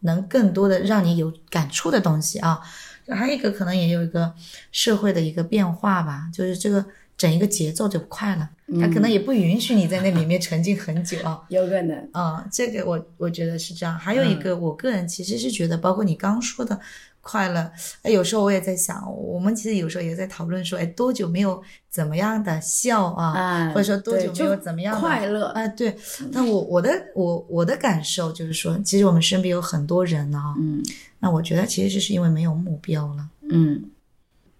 [0.00, 2.58] 能更多的让你有感触的东西啊。
[3.06, 4.32] 还有一个可能也有一个
[4.72, 6.82] 社会的一个变化吧，就是这个
[7.18, 8.48] 整一个节奏就快了，
[8.80, 11.42] 它可能也不允许你在那里面沉浸很久啊。
[11.50, 13.94] 有可能啊，这个我我觉得是这样。
[13.98, 16.80] 还有一个，我个人其实是觉得，包括你刚说的。
[17.28, 25.48] 快乐，哎，有时候我也在想，我们其实有时候也在讨论说，哎，多久没有怎么样的笑啊，或者说多久没有怎么样快乐？
[25.48, 25.94] 哎，对。
[26.30, 30.82] 那我我的我我的感受就是说，其实我们身边有很多人呢，嗯，
[31.18, 33.90] 那我觉得其实就是因为没有目标了，嗯，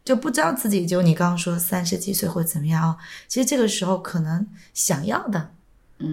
[0.04, 5.52] 就不知道自己就你刚刚说三十几岁或怎么样啊，其实这个时候可能想要的。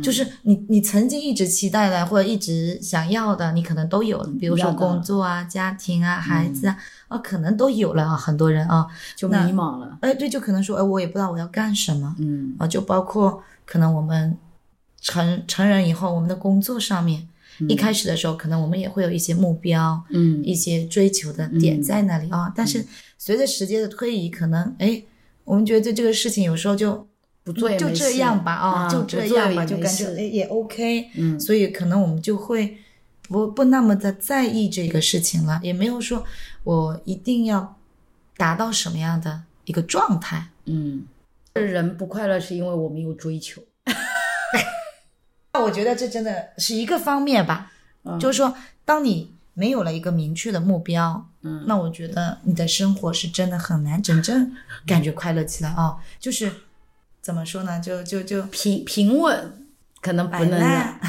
[0.02, 4.32] 就是你，你曾经一直期待的或者一直想要的，你可能都有了。
[4.40, 6.76] 比如说工作啊、家庭啊、孩子啊，
[7.08, 8.18] 啊，可能都有了啊。
[8.18, 9.96] 很多人啊，就迷茫了。
[10.02, 12.16] 哎，对，就可能说，哎，我也不知道我要干什么。
[12.18, 14.36] 嗯啊，就包括可能我们
[15.00, 17.28] 成成人以后，我们的工作上面，
[17.70, 22.52] 一开始的时候，可能我们也会有一些目标，嗯，一些追求的点在那里啊。
[22.56, 22.84] 但是
[23.20, 25.04] 随着时间的推移，可能哎，
[25.44, 27.08] 我们觉得这个事情有时候就。
[27.46, 32.80] 不做就这样吧啊，就这样吧，就感觉哎也 OK，嗯，所以可能我们就会
[33.22, 36.26] 不不那么的在意这个事情了，也没有说
[36.64, 37.78] 我一定要
[38.36, 41.06] 达到什么样的一个状态，嗯，
[41.54, 43.62] 人不快乐是因为我们有追求，
[45.54, 47.72] 那 我觉得这真的是一个方面吧，
[48.20, 54.52] 就是说当你没有了一个明确的目标，嗯，那我觉得你的生活是真的很难真正
[54.88, 56.52] 感觉快乐起来啊，就是。
[57.26, 57.80] 怎么说呢？
[57.80, 59.52] 就就就平平稳，
[60.00, 61.00] 可能摆烂。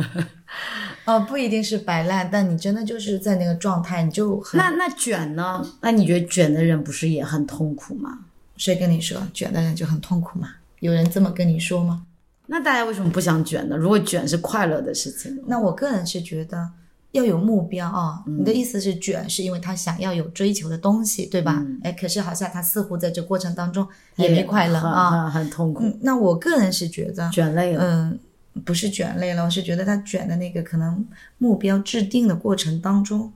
[1.04, 5.62] 哦，不一定是摆烂，但你真的就是在那个状态，你就很那那卷呢？
[5.82, 8.20] 那你觉得卷的人不是也很痛苦吗？
[8.56, 10.48] 谁跟你说卷的人就很痛苦吗？
[10.80, 12.06] 有人这么跟你说吗？
[12.46, 13.76] 那大家为什么不想卷呢？
[13.76, 16.70] 如果卷是快乐的事情，那我个人是觉得。
[17.14, 18.24] 要有目标啊！
[18.26, 21.64] 你的意思是卷，是因为他想要有追求的东西，对吧？
[21.84, 25.84] 哎，可是好像他似乎在这过程当中也没快乐啊，很痛苦。
[26.00, 28.18] 那我个人是觉得卷累了，嗯，
[28.64, 31.06] 不是卷累了，我是觉得他卷的那个可能
[31.38, 33.32] 目标制定的过程当中，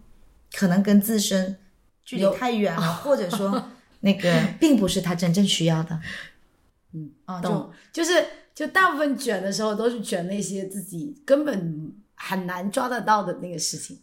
[0.53, 1.57] 可能跟自身
[2.05, 6.01] 距离太远了，或者说 那个 并不是他真正需要的。
[6.95, 11.93] 嗯啊，懂，就是就大部分卷的时候都是卷那些自己根本。
[12.19, 13.99] 很难抓得到的那个事情，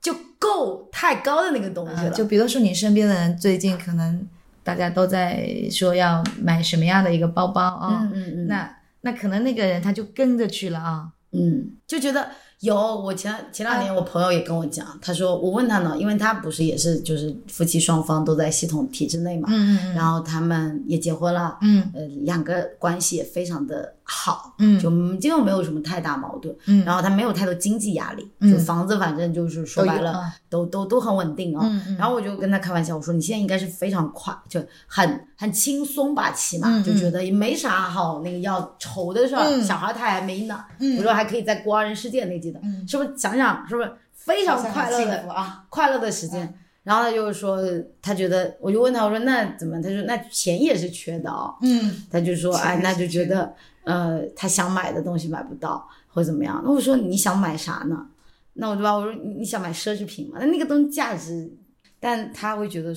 [0.00, 2.10] 就够太高的那个东西了。
[2.10, 4.26] 就比如说你身边的人，最近可能
[4.62, 8.00] 大家都在说要买什么样的一个包包啊？
[8.02, 8.46] 嗯嗯嗯。
[8.46, 11.08] 那那可能那个人他就跟着去了啊。
[11.32, 12.28] 嗯，就觉得。
[12.60, 42.54] 有，我前前两年我朋友也跟我讲，他说我问他呢，因为他不是也是就是夫妻双方都在系统体制内嘛，嗯嗯然后他们也结婚了，嗯，呃，两个关系也非常的好，嗯，就基本没有什么太大矛盾，嗯，然后他没有太多经济压力，就房子反正就是说白了都都都很稳定啊，嗯嗯，然后我就跟他开玩笑，我说你现在应该是非常快，就很很轻松吧，起码就觉得也没啥好那个要愁的事儿，小孩他还没呢，嗯，我说还可以再过二人世界那几。
[42.62, 45.64] 嗯，是不是想想是不是非常快乐的啊？
[45.70, 47.58] 快乐的时间，然后他就是说，
[48.02, 49.80] 他觉得，我就问他，我说那怎么？
[49.80, 51.54] 他说那钱也是缺的哦。
[51.62, 56.60] 嗯，他就说，哎，那就觉得，呃，他想买的东西买不到，或者怎么样？
[56.64, 58.06] 那我说你想买啥呢？
[58.54, 58.92] 那我就吧？
[58.94, 60.38] 我说你想买奢侈品嘛？
[60.38, 61.50] 那那个东西价值，
[61.98, 62.94] 但他会觉得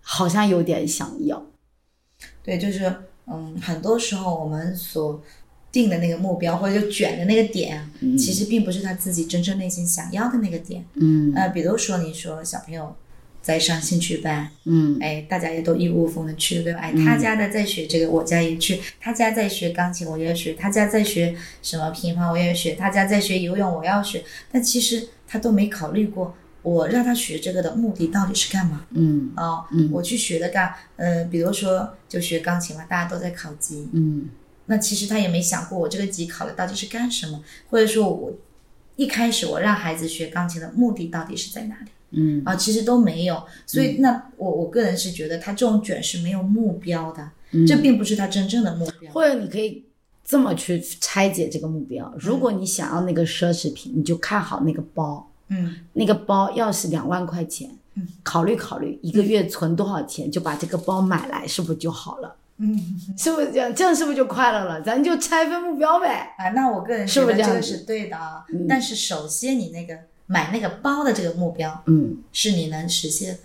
[0.00, 1.40] 好像有点想要。
[2.42, 2.92] 对，就是
[3.26, 5.22] 嗯，很多时候我们所。
[5.72, 10.84] 定的那个目标或者就卷的那个点，其实并不是他自己真正内心想要的那个点。
[10.94, 12.96] 嗯，呃，比如说你说小朋友
[13.40, 16.80] 在上兴趣班，嗯，哎，大家也都一窝蜂的去，对吧？
[16.80, 24.24] 哎，他家的在学这个，我家也去；他家在学钢琴，我也学；他家在学什么乒乓，我也学；他家在学游泳，我要学。
[24.50, 28.84] 但其实他都没考虑过，我让他学这个的目的到底是干嘛？
[28.90, 34.28] 嗯，哦，我去学的干，呃，比如说就学钢琴嘛，大家都在考级，嗯。
[34.70, 38.32] 那其实他也没想过，我这个级考的到底是干什么，或者说，我
[38.94, 41.90] 一开始我让孩子学钢琴的目的到底是在哪里？
[42.12, 43.42] 嗯啊，其实都没有。
[43.66, 47.30] 所以，那我我个人是觉得他这种卷是没有目标的，
[47.66, 49.12] 这并不是他真正的目标。
[49.12, 49.84] 或者你可以
[50.24, 55.28] 这么去拆解这个目标：如果你想要那个奢侈品，你就看好那个包。
[55.48, 62.36] 嗯，那个包要是两万块钱，嗯，考虑考虑一个月存多少钱，就把这个包买来，是不是就好了？
[62.60, 62.78] 嗯，
[63.16, 63.74] 是不是这样？
[63.74, 64.80] 这样是不是就快乐了？
[64.82, 66.34] 咱就拆分目标呗。
[66.38, 68.44] 啊，那我个人是觉得这个是对的啊。
[68.68, 69.96] 但是首先，你那个
[70.26, 73.40] 买那个包的这个目标，嗯，是你能实现的。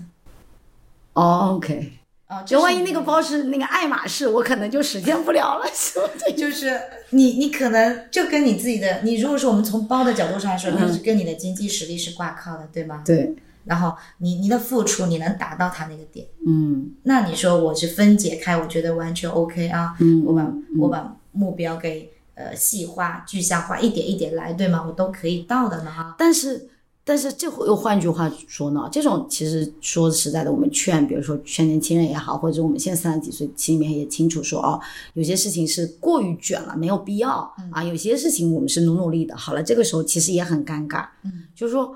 [1.14, 1.94] 哦，OK，
[2.28, 6.08] 啊，就万一那个包是那个爱马仕，我可能就实现不了了， 是吧？
[6.36, 6.78] 就是
[7.12, 13.02] 你，你可能就跟你自己的，你如果说我们从包的角度上来说，它是跟你的经济实力是挂靠的，对吗？
[13.06, 13.34] 对。
[13.66, 24.84] 然后你你的付出，你能达到他那个点，嗯，那你说我是分解开，我觉得完全 OK 啊，嗯，我把我把目标给呃细化、具象化，一点一点来，对吗？
[24.88, 26.16] 我都可以到的呢哈。
[26.18, 26.70] 但是。
[27.08, 34.82] 但是这又换句话说呢，这种其实说实在的，我们劝，比如说劝年轻人也好，或者我们现在三十几岁，心里面也清楚说哦，
[35.14, 37.84] 有些事情是过于卷了，没有必要啊。
[37.84, 39.38] 有些事情我们是努努力的。
[39.38, 41.96] 好了，这个时候其实也很尴尬，嗯，就是说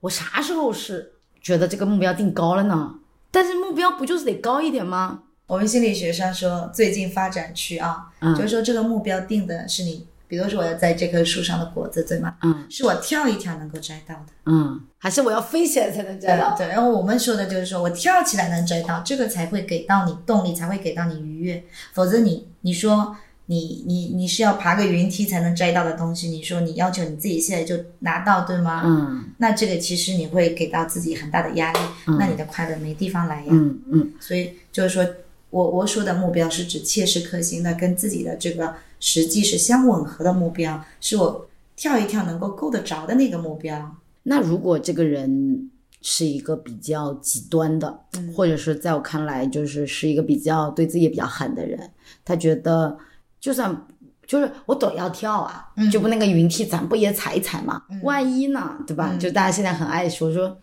[0.00, 2.94] 我啥时候是觉得这个目标定高了呢？
[3.30, 5.22] 但是目标不就是得高一点吗？
[5.46, 8.06] 我们心理学上说，最近发展区啊，
[8.36, 10.06] 就是说这个目标定的是你。
[10.30, 12.34] 比如说我要在这棵树上的果子，对吗？
[12.42, 14.26] 嗯，是我跳一跳能够摘到的。
[14.44, 16.54] 嗯，还是我要飞起来才能摘到？
[16.54, 16.68] 对。
[16.68, 21.64] 然后我们说的就是说我跳起来能摘到，这个才会给到你动力，才会给到你愉悦。
[21.94, 23.16] 否则你你说
[23.48, 28.82] 你你你是要爬个云梯才能摘到的东西，你说你要求你自己现在就拿到，对吗？
[28.86, 29.24] 嗯。
[29.36, 31.78] 那这个其实你会给到自己很大的压力，
[32.18, 33.48] 那你的快乐没地方来呀。
[33.50, 34.12] 嗯嗯。
[34.20, 35.06] 所以就是说
[35.50, 38.74] 我我说的目标是指切实可行的，跟自己的这个。
[39.00, 43.94] 实际是相吻合的目标，是我跳一跳能够够得着的那个目标。
[44.24, 45.70] 那如果这个人
[46.02, 48.00] 是一个比较极端的，
[48.34, 51.78] 或者是在我看来就是是一个比较对自己也比较狠的人，
[52.24, 52.98] 他觉得
[53.40, 53.86] 就算。
[54.26, 57.80] 就是我抖要跳啊，就不那个云梯，咱不也踩一踩嘛？
[58.02, 59.16] 万一呢，对吧？
[59.18, 60.54] 就大家现在很爱说说，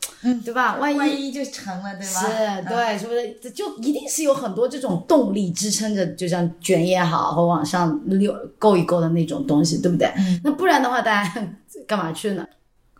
[0.43, 0.75] 对吧？
[0.75, 2.05] 万一万一就成了，对吧？
[2.05, 3.49] 是，对，是不是？
[3.49, 10.13] 就一定是有很多这种动力支撑着，就像卷也好，或往上溜够一够的那种东西，对不对？
[10.43, 11.47] 那不然的话，大家
[11.87, 12.45] 干嘛去呢？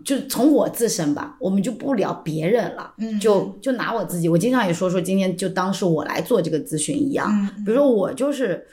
[0.03, 7.47] 就从我自身吧，我们就不聊别人了，就就拿我自己，我经常也说说，今天就当是我来做这个咨询一样。
[7.57, 8.65] 比如说我就是。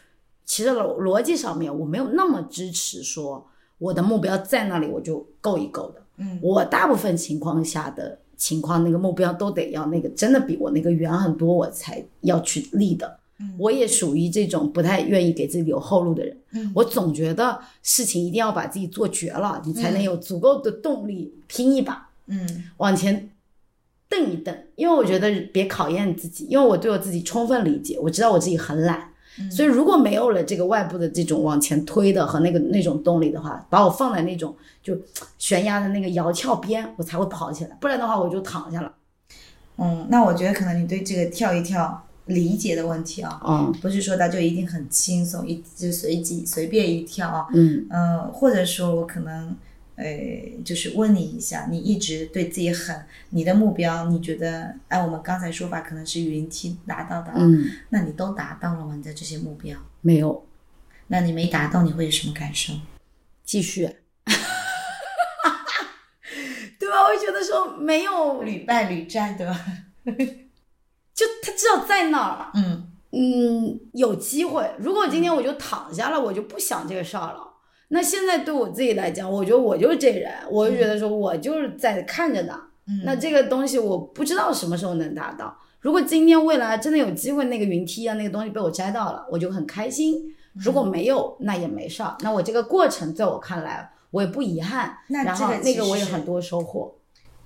[0.44, 3.46] 其实逻逻辑上面我没有那么支持说
[3.78, 23.31] 我的目标在那里我就够一够的，嗯，我大部分情况下的情况那个目标都得要那个真的比我那个远很多我才要去立的，嗯，我也属于这种不太愿意给自己留后路的人，嗯，我总觉得事情一定要把自己做绝了，你才能有足够的动力拼一把，嗯，往前
[24.09, 29.09] 蹬一蹬，因为我觉得别考验自己，因为我对我自己充分理解，我知道我自己很懒。
[29.51, 34.97] 所以，如果没有了这个外部的这种往前推的和那个那种动力的话，把我放在那种就
[35.38, 37.77] 悬崖的那个摇峭边，我才会跑起来。
[37.81, 38.92] 不然的话，我就躺下了。
[39.79, 49.57] 嗯，那我觉得可能你对这个跳一跳理解的问题啊，嗯，不是说它就一定很轻松，一就随机随便一跳啊，嗯嗯，或者说我可能。
[49.96, 50.05] 呃，
[50.64, 58.94] 就是问你一下，你一直对自己狠，你的目标，你觉得按我们刚才说法，可能是云梯达到的，嗯，那你都达到了吗？
[58.96, 60.46] 你的这些目标没有，
[61.09, 62.72] 那你没达到，你会有什么感受？
[63.44, 63.83] 继续，
[66.78, 67.02] 对吧？
[67.02, 69.64] 我会觉得说没有屡败屡战，对吧？
[71.14, 74.74] 就他知道在那儿，嗯嗯，有机会。
[74.78, 77.52] 如果今天我就躺下了，我就不想这个事儿了。
[77.94, 82.59] 那现在对我自己来讲，我觉得我就是这人，我就觉得说我就是在看着呢。
[83.05, 85.55] 那这个东西我不知道什么时候能达到。
[85.81, 90.35] 如果今天未来真的有机会，那个云梯啊，那个东西被我摘到了，我就很开心。
[90.55, 92.16] 如果没有，那也没事儿。
[92.20, 94.96] 那我这个过程在我看来，我也不遗憾。
[95.09, 96.94] 那这个那个我有很多收获。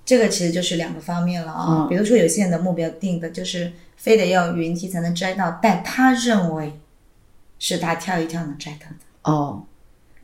[0.05, 1.87] 这个其实就是两个方面了啊。
[1.89, 6.79] 比如说有些人的目标定的就是非得要云梯才能摘到，但他认为
[7.59, 9.31] 是他跳一跳能摘到的。
[9.31, 9.63] 哦。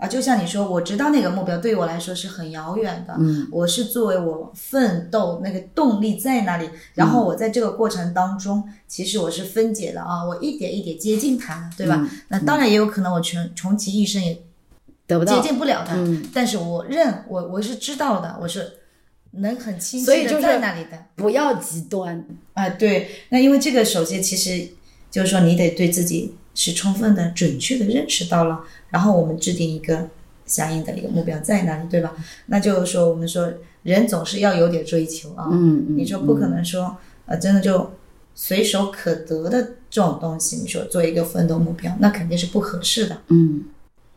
[0.04, 3.16] 啊，就像你说，我知道那个目标对于我来说是很遥远的。
[3.18, 12.06] 嗯，我是作为我奋斗那个动力在那里，然后我在这个过程当中，其实我是分解的啊，我一点一点接近它，对吧？
[12.28, 14.38] 那当然也有可能我穷穷其一生也
[15.08, 18.74] 得不到接近不了它，嗯，但是我认我我是知道的，我是
[19.32, 21.02] 能很清晰的在那里的。
[21.16, 24.68] 不要极端啊，对，那因为这个首先其实
[25.10, 26.36] 就是说你得对自己。
[26.56, 30.10] 是充分的、准确的认识到了，然后我们制定一个
[30.46, 32.16] 相应的一个目标在哪里，对吧？
[32.48, 33.52] 那就是说，我们说
[33.84, 35.50] 人总是要有点追求啊。
[35.52, 36.96] 嗯你说不可能说，
[37.26, 37.92] 呃，真的就
[38.36, 43.22] 随手可得的这种东西，你说做一个奋斗目标，那肯定是不合适的。
[43.30, 43.66] 嗯。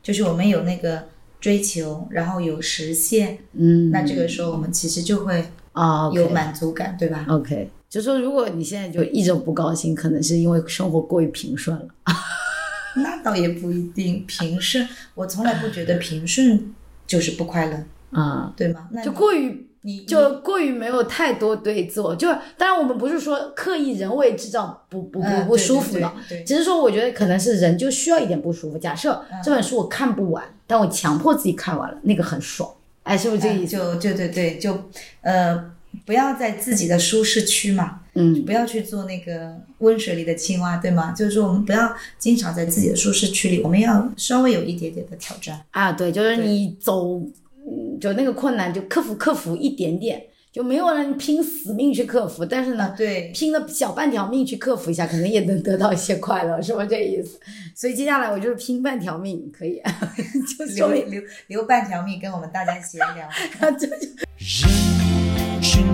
[0.02, 1.04] 就是我们有那个
[1.40, 7.70] 追求，然后有实现，嗯，那这个时候我们其实就会啊有满足感，对吧？OK。
[7.88, 11.86] 就说如果你现在就一直不高兴，可能是因为生活过于平顺了。
[12.96, 16.74] 那倒也不一定，平顺，我从来不觉得平顺
[17.06, 18.88] 就是不快乐 啊，对吗？
[18.90, 22.26] 那就过于你就过于没有太多对自我，就
[22.56, 26.10] 当然我们不是说刻意人为制造不不不不舒服的，
[26.46, 28.78] 只是说我觉得可能是人就需要一点不舒服。
[28.78, 32.68] 假设这本书我看不完，但我强迫自己看完了，那个很爽，
[33.02, 33.76] 哎，是不是这个意思？
[33.76, 34.76] 就就对对，就
[35.20, 35.70] 呃
[36.04, 41.12] 不要在自己的舒适区嘛，嗯，不要去做那个温水里的青蛙，对吗？
[41.12, 47.20] 就是说我们不要经常在自己的舒适区里，我们要稍微有一点点的挑战啊，对，就是你走。
[47.68, 50.22] 嗯，就那个困难就克服克服一点点，
[50.52, 57.40] 就没有人拼死命去克服，但是呢，对，拼了小半条命去克服一下，可能也能得到一些快乐，是不这意思？
[57.74, 59.82] 所以接下来我就是拼半条命，可以，
[60.56, 63.28] 就留留留半条命跟我们大家闲聊。
[63.76, 64.95] 这 就。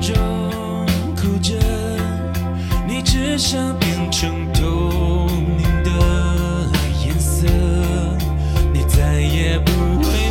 [0.02, 0.16] 中
[1.14, 1.54] 哭着，
[2.88, 6.68] 你只想变成透明的
[7.06, 7.46] 颜色，
[8.72, 9.70] 你再也不
[10.02, 10.21] 会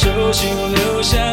[0.00, 1.27] 手心留下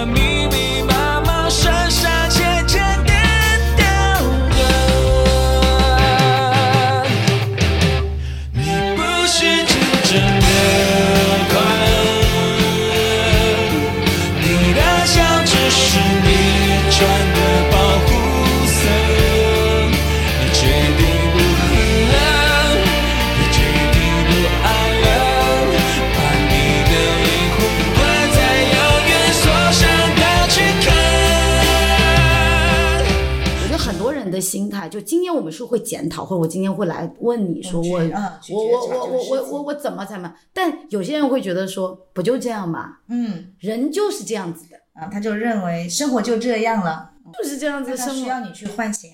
[34.96, 40.34] 就今天我们是会检讨，或者我今天会来问你说我、啊、我我我我我我怎么怎么？
[40.54, 48.14] 但有些人会觉得说不就这样嘛，嗯，人就是这样子的啊，他就认为生活就这样了，就是这样子的生活。
[48.14, 49.12] 需要你去唤醒，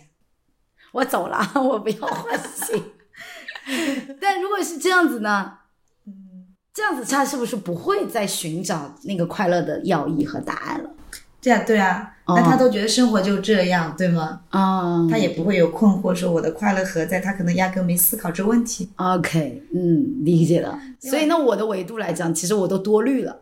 [0.91, 2.83] 我走了， 我不要唤醒。
[4.21, 5.53] 但如果是这样子呢？
[6.05, 6.13] 嗯，
[6.71, 10.91] 这样子他是不是不会再寻找那个快乐的要义和答案了？
[11.41, 14.41] 对啊，对啊，那他都觉得生活就这样，对吗？
[14.49, 17.19] 啊，他也不会有困惑，说我的快乐何在？
[17.19, 18.89] 他可能压根没思考这问题。
[18.97, 20.79] OK，嗯，理解了。
[20.99, 23.41] 所以，那我的维度来讲，其实我都多虑了。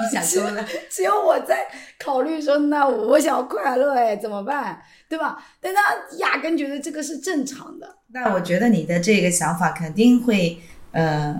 [0.00, 1.66] 你想多了， 只有我在
[1.98, 4.80] 考虑说，那我想要快乐，哎，怎么办？
[5.08, 5.36] 对吧？
[5.60, 5.80] 但他
[6.18, 7.96] 压根觉得这个是正常的。
[8.12, 10.58] 那我觉得你的这个想法肯定会，
[10.92, 11.36] 呃，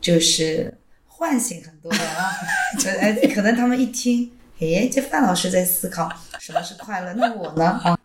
[0.00, 0.76] 就是
[1.06, 2.32] 唤醒很多人啊。
[3.00, 4.30] 呃，可能他们一听。
[4.60, 7.64] 哎，这范老师在思考什么是快乐，那我呢？
[7.64, 7.98] 啊，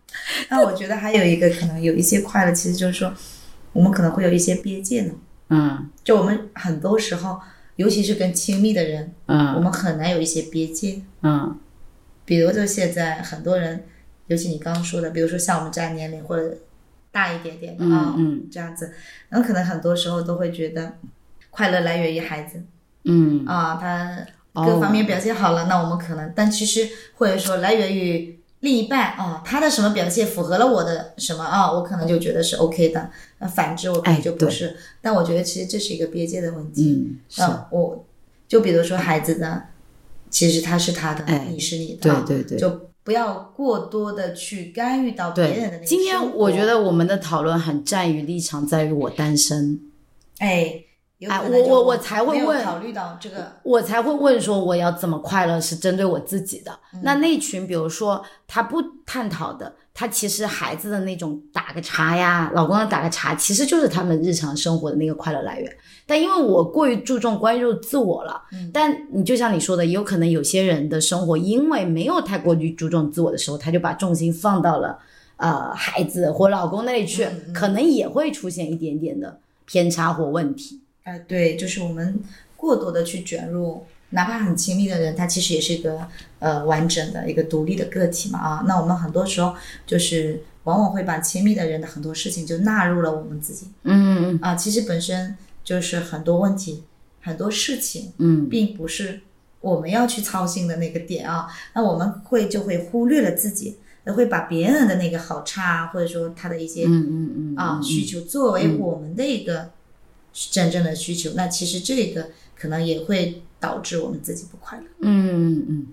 [0.50, 3.14] 那我觉得还有一个可能有一些快乐，其实就是说，
[3.74, 5.14] 我们可能会有一些边界呢。
[5.50, 7.40] 嗯，就我们很多时候，
[7.76, 11.02] 尤其是跟亲密的人，嗯，我们很难有一些边界。
[11.24, 11.60] 嗯，
[12.24, 13.84] 比如就现在很多人，
[14.28, 16.58] 尤其你刚刚说的，比如说像我们这样年龄或者
[17.12, 18.94] 大一点点的啊，嗯，这样子，
[19.28, 20.94] 然后可能很多时候都会觉得
[21.50, 22.64] 快乐来源于孩子。
[23.04, 24.26] 嗯，啊，他。
[24.56, 33.10] 各方面表现好了，那我们可能，但其实或者说来源于另一半啊，他的什么表现符合了我的什么啊，我可能就觉得是 OK 的。
[33.40, 34.76] 那反之，我可能就不是。
[35.02, 37.16] 但我觉得其实这是一个边界的问题。
[37.38, 38.06] 嗯，我
[38.48, 39.64] 就比如说孩子的，
[40.30, 45.86] 其实他是他的，你是你的，对对对，就不要过多的去干预到别人的那个。
[45.86, 49.80] 今天我觉得我们的讨论很在于立场，在于我单身。
[50.40, 50.85] 哎。
[51.30, 56.78] 哎，我我我才会问，考虑到这个，我才会问说我要怎么快乐是针对我自己的。
[57.04, 65.78] 那那群比如说他不探讨的，他其实孩子的那种打个茶呀，老公的打个茶，其实就是他们日常生活的那个快乐来源。
[66.06, 68.42] 但因为我过于注重关注自我了，
[68.74, 75.00] 但你就像你说的，也有可能有些人的生活因为没有太过于注重自我的时候，他就把重心放到了
[75.38, 80.82] 呃孩子或老公那里去，可能也会出现一点点的偏差或问题。
[81.06, 82.20] 哎，对，就是我们
[82.58, 86.08] 过多的去卷入，哪怕很亲密的人，他其实也是一个
[86.40, 88.64] 呃完整的一个独立的个体嘛啊。
[88.68, 89.54] 那我们很多时候
[89.86, 96.84] 就是往往会把亲密的人的很多事情就纳入了我们自己，嗯嗯啊，其实本身就是很多问题、
[97.22, 99.22] 很多事情，嗯，并不是
[99.62, 101.48] 我们要去操心的那个点啊。
[101.76, 109.70] 那我们会就会忽略了自己，会把别人的那个好差，或者说他的一些嗯嗯嗯啊需求作为我们的一个。
[110.52, 114.86] 真正的需求，那其实这个可能也会导致我们自己不快乐。
[115.00, 115.88] 嗯嗯，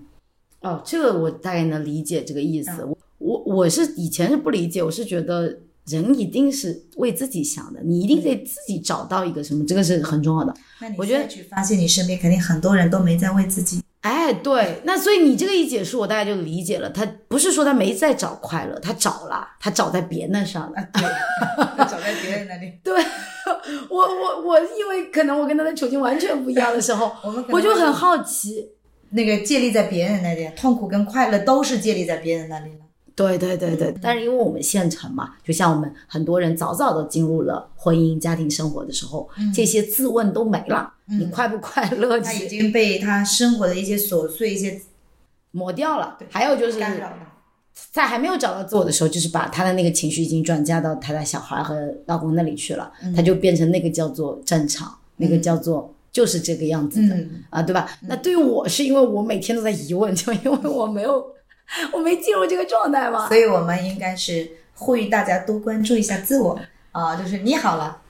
[0.59, 2.83] 哦，这个我大概能理解这个意思。
[2.83, 10.53] 我我我是以前是不理解，我是觉得人一定是为自己想的，你一定得自己找到一个什么，这个是很重要的。
[10.81, 13.81] 那你我觉得去发现你身边肯定很多人都没在为自己。
[14.03, 16.89] 哎，对，那所以你这个一解释，我大概就理解了。
[16.89, 20.75] 他不是说他没在找快乐，他找了，他找在别人上了。
[20.93, 21.03] 对，
[21.85, 22.73] 找在别人那里。
[22.83, 23.01] 对，
[23.89, 28.69] 我我我，因为可能我跟他的处境完全不一样的时候，我们我就很好奇。
[29.11, 32.82] 那个借力在别人那里，痛苦跟快乐都是借力在别人那里了。
[33.15, 40.93] 对对对对，但是因为我们县城嘛，就像我们很多人早早的进入了婚姻家庭生活的时候，这些自问都没了。
[41.05, 42.19] 你快不快乐？
[42.19, 44.81] 他已经被他生活的一些琐碎、一些
[45.51, 46.17] 抹掉了。
[46.29, 46.79] 还有就是。
[47.91, 57.15] 在还没有找到自我的时候，就是把他的那个情绪已经转嫁到他的小孩和老公那里去了，他就变成那个叫做正常，那个叫做就是这个样子的
[57.49, 57.87] 啊，对吧？
[58.07, 61.23] 那对于我是因为我每天都在疑问，就因为我没有。
[61.91, 66.59] 我没进入这个状态嘛，所以我们应该是呼吁大家多关注一下自我。
[66.91, 68.01] 啊，就是你好了，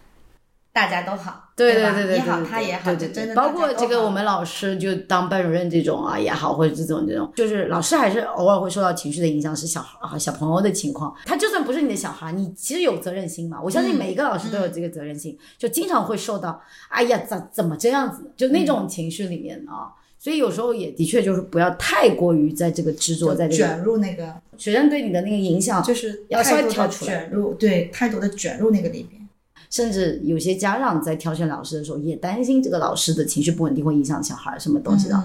[0.74, 19.93] 大家都好，对对对对，你好他也好，对真的包括这个我们老师就当班主任这种啊也好，或者这种这种，就是老师还是偶尔会受到情绪的影响，是小孩啊小朋友的情况，他就算不是你的小孩，你其实有责任心嘛，我相信每一个老师都有这个责任心，就经常会受到，哎呀怎怎么这样子，就那种情绪里面啊。
[20.24, 29.21] 所以有时候也的确就是不要太过于在这个执着，在这个卷入那个学生对你的那个影响，就是要稍微跳出来，卷入对太多的卷入那个里边。
[29.69, 35.24] 甚至有些家长在挑选老师的时候，也担心这个老师的情绪不稳定会影响小孩什么东西的。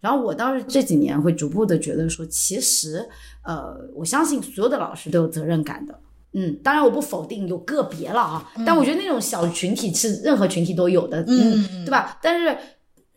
[0.00, 3.04] 然后我倒是这几年会逐步的觉得说，其实
[3.42, 5.98] 呃，我相信所有的老师都有责任感的。
[6.34, 12.16] 嗯，当然我不否定有个别了啊，但我觉得那种小群体是任何群体都有的，嗯，对吧？
[12.22, 12.56] 但是。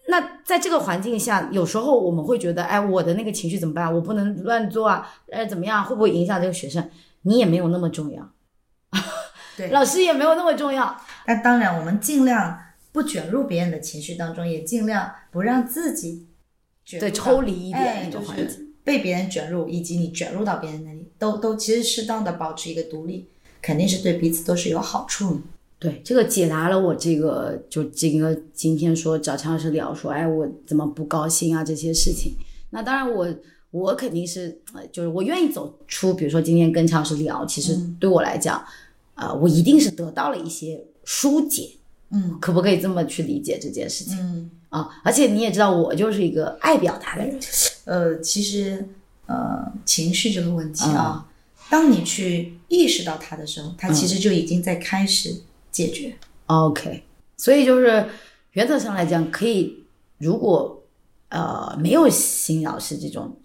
[0.10, 3.94] 那在这个环境下，有时候我们会觉得，哎，我的那个情绪怎么办？
[3.94, 5.86] 我不能乱做啊，呃，怎么样？
[5.86, 6.90] 会不会影响这个学生？
[7.22, 8.28] 你也没有那么重要，
[9.56, 11.00] 对，老师也没有那么重要。
[11.28, 12.58] 那当然，我们尽量
[12.92, 16.28] 不卷入别人的情绪当中，也尽量不让自己
[17.00, 23.28] 对抽离一点那种环境，被别人卷入，以及你卷入到别人那里，都都其实适当的保持一个独立，
[23.62, 25.42] 肯定是对彼此都是有好处的。
[25.80, 31.64] 对，这个解答了我这个，就这个今天说找陈老师聊说，哎，我怎么不高兴啊？
[31.64, 32.34] 这些事情，
[32.72, 33.34] 那当然我
[33.72, 34.60] 我肯定是，
[34.92, 38.62] 就是我愿意走出，比如说今天跟陈老师聊，其实对我来讲，
[39.16, 41.70] 呃，我一定是得到了一些疏解，
[42.12, 44.20] 嗯，可不可以这么去理解这件事情？
[44.20, 47.40] 嗯啊，而且你也知道，我就是一个爱表达的人，
[47.86, 48.86] 呃，其实
[49.28, 51.26] 呃，情绪这个问题啊，
[51.70, 55.34] 当你去意识到它的时候，它其实就已经在开始。
[55.72, 56.16] 解决
[56.48, 57.04] ，OK，
[57.38, 58.06] 所以就是
[58.52, 59.84] 原则上来讲，可以
[60.18, 60.84] 如果
[61.30, 63.38] 呃没有新老师这种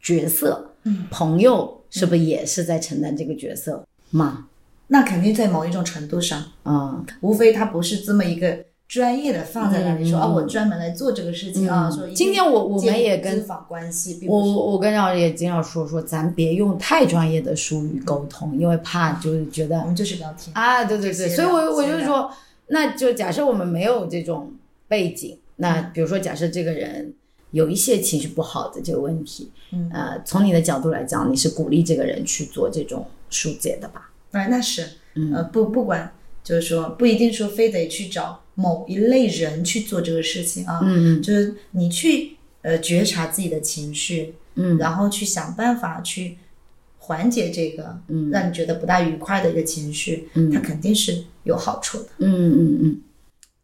[0.00, 4.48] 角色，嗯，朋友是不是也是在承担这个角色嘛？
[4.88, 11.90] 那肯定在某一种程度上，嗯，无非他不是这么一个专业的放在那里说啊，我专门来做这个事情啊。
[11.90, 22.30] 说今天我我们也跟关系，我我跟老师也经常说说，咱别用太专业的术语沟通，因为怕就是觉得我们就是聊天啊，对对对，所以我我就是说，
[22.66, 24.52] 那就假设我们没有这种
[24.88, 27.14] 背景，那比如说假设这个人
[27.52, 29.88] 有一些情绪不好的这个问题，嗯。
[29.90, 34.10] 呃，从你的角度来讲，你是鼓励这个人去做这种疏解的吧？
[34.32, 34.86] 哎，那是，
[35.32, 36.12] 呃，不不管，
[36.42, 46.38] 就是说不一定说非得去找某一类人去做这个事情啊，嗯嗯，就是你去呃觉察自己的情绪，嗯，然后去想办法去
[46.98, 53.00] 缓解这个，嗯，让你觉得不大愉快的一个情绪，嗯，它肯定是有好处的，嗯嗯嗯，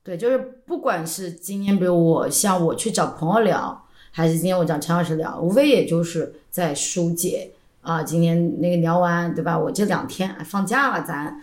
[0.03, 7.51] 对，就是不管是今天，比如我像我去找朋友聊，还是今天我找陈老师聊，无非也就是在疏解。
[7.81, 9.59] 啊，今天那个聊完，对吧？
[9.59, 11.41] 我这两天放假了，咱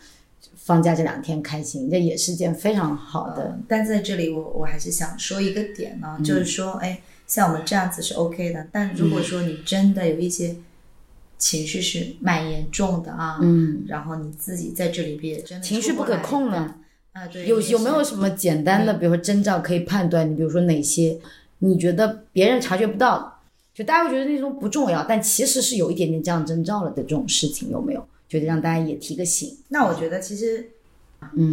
[0.65, 3.55] 放假这两天开心，这也是件非常好的。
[3.67, 8.65] 但在这里，我我还是想说一个点呢，就是说，哎，像我们这样子是 OK 的。
[8.71, 10.55] 但如果说你真的有一些
[11.37, 16.77] 情绪是蛮严重的啊，嗯，然后你自己在这里边真的情绪不可控了
[17.11, 20.27] 啊，对，有有没有什么简单的，比如说征兆可以判断？
[20.27, 21.19] 你比如说哪些
[21.59, 23.39] 你觉得别人察觉不到？
[23.75, 28.07] 就大家会觉得那种不重要，但其实是有一点点这样征兆了的这种事情，有没有？
[28.27, 29.57] 觉得让大家也提个醒。
[29.69, 30.71] 那我觉得其实，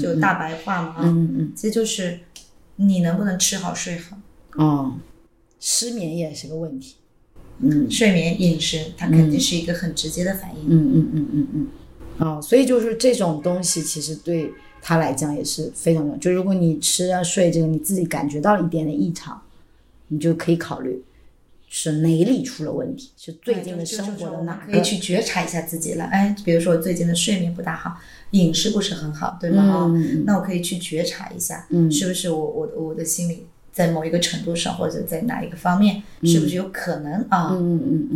[0.01, 2.21] 就大白话嘛，嗯嗯，其实就是
[2.77, 4.17] 你能不能吃好睡好。
[4.57, 4.97] 哦，
[5.61, 6.97] 失眠也是个问题。
[7.61, 10.67] 嗯，睡眠饮食它肯定是一个很直接的反应。
[10.67, 11.69] 嗯嗯嗯嗯嗯。
[12.19, 16.17] 哦，所以就是这种东西其实对他来讲也是非常重要。
[16.19, 19.41] 就如果你吃啊睡这个你自己感觉到了一点点异常，
[20.09, 21.03] 你就可以考虑。
[21.75, 23.13] 是哪里出了问题？
[23.17, 26.05] 是最近的生活的哪可以去觉察一下自己了。
[26.05, 27.97] 哎，比如说我最近的睡眠不大好，
[28.33, 29.65] 饮食不是很好，对吗？
[29.65, 37.59] 哦，那我可以去觉察一下，是不是我我我的心理在某一个程度上，或者在哪一个方面，是不是有可能啊，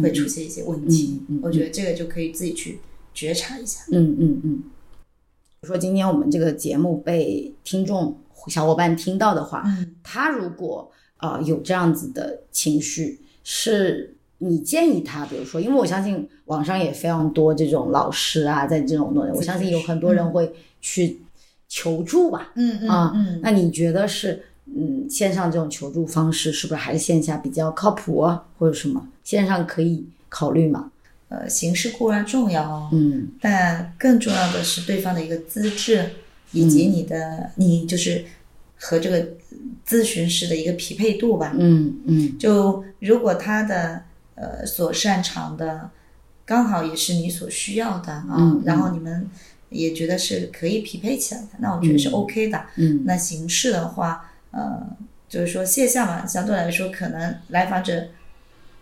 [0.02, 1.22] 会出现一些问题？
[1.40, 2.80] 我觉得这个就可以自己去
[3.14, 3.80] 觉察一下。
[3.90, 4.62] 嗯嗯嗯。
[5.62, 9.64] 说今天我们这个节目被听众小伙伴听到的话，
[10.02, 13.22] 他如果啊有这样子的情绪。
[13.48, 21.20] 是你建议他，比如说，因为我相信网上也非常多这种老师啊，在这种东西，我相信有很多人会去
[21.68, 22.50] 求助吧。
[22.56, 29.06] 嗯嗯啊，那你觉得是嗯线上这种求助方式是不是还是线下比较靠谱啊，或者什么？
[29.22, 30.90] 线上可以考虑吗？
[31.28, 36.10] 呃，形式固然重要，嗯，但更重要的是对方的一个资质，
[36.50, 38.24] 以及你的你就是
[38.76, 39.26] 和这个。
[39.86, 44.02] 咨询师的一个匹配度吧，嗯嗯，就如果他的
[44.34, 45.88] 呃所擅长的
[46.44, 49.30] 刚好也是你所需要的啊，然后你们
[49.70, 52.66] 也觉得是可以匹配起来的，那我觉得是 OK 的。
[52.74, 54.84] 嗯，那形式的话，呃，
[55.28, 58.08] 就是说线下嘛，相对来说可能来访者。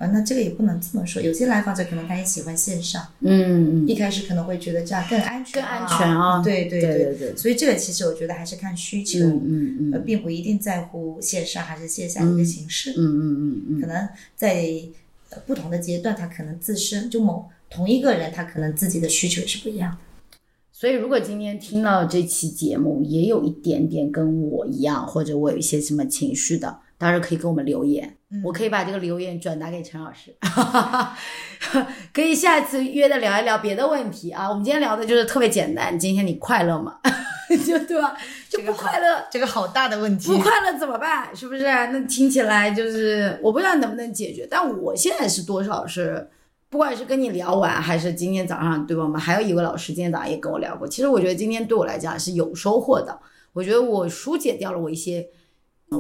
[0.05, 1.23] 啊，那这个也不能这么说。
[1.23, 6.43] 有些来访者可能他也喜欢线上，嗯，一开始可能会觉得这样更安全，更安全啊。
[6.43, 7.37] 对对对对对。
[7.37, 13.81] 所以这个其实我觉得还是看需求，嗯嗯，并不一定在乎线上还是线下一个形式，嗯嗯嗯嗯。
[13.81, 14.69] 可能在
[15.47, 19.99] 不同的阶段，他可能自身就某同一个人，他可能自己的需求是不一样的。
[20.71, 26.81] 所以如果今天听到这期节目，也有一点点跟我一样，或者我有一些什么情绪的。
[26.97, 30.35] 当然可以给我们留言，我可以把这个留言转达给陈老师，
[32.15, 34.49] 可以下次约着聊一聊别的问题啊。
[34.49, 36.99] 我们今天聊的就是特别简单，今天你快乐吗？
[37.67, 38.17] 就对吧？
[38.49, 40.29] 就不快乐，这个好大的问题。
[40.29, 41.29] 不快乐怎么办？
[41.37, 41.63] 是不是？
[41.63, 46.31] 那听起来就是我不知道能不能解决，但我现在是多少是，
[46.71, 49.03] 不管是跟你聊完，还是今天早上，对吧？
[49.03, 50.89] 我们还有一位老师今天早上也跟我聊过。
[50.89, 53.21] 其实我觉得今天对我来讲是有收获的，
[53.53, 55.29] 我觉得我疏解掉了我一些。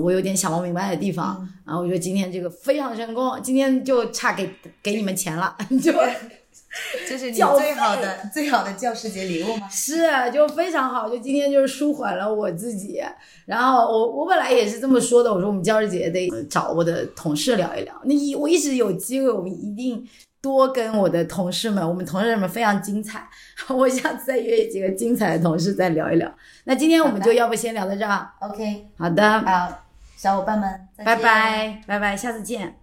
[0.01, 4.51] 我有点想不明白的地方，然后我觉得今天这个非常成功，今天就差给
[4.83, 5.93] 给你们钱了，就
[7.09, 9.69] 这是你最好的最好的教师节礼物吗？
[9.71, 13.01] 是，就非常好，就今天就是舒缓了我自己。
[13.47, 17.95] 然后我我本来也是这么说的，我说我们教师节得找我的同事聊一聊。
[18.05, 20.05] 那一我一直有机会，我们一定
[20.41, 23.29] 多跟我的同事们，我们同事们非常精彩。
[23.69, 26.29] 我下次再约几个精彩的同事再聊一聊。
[26.65, 29.84] 那今天我们就要不先聊到这儿？OK，好的，好。
[30.25, 32.75] 小伙伴们，拜拜拜拜，下次见。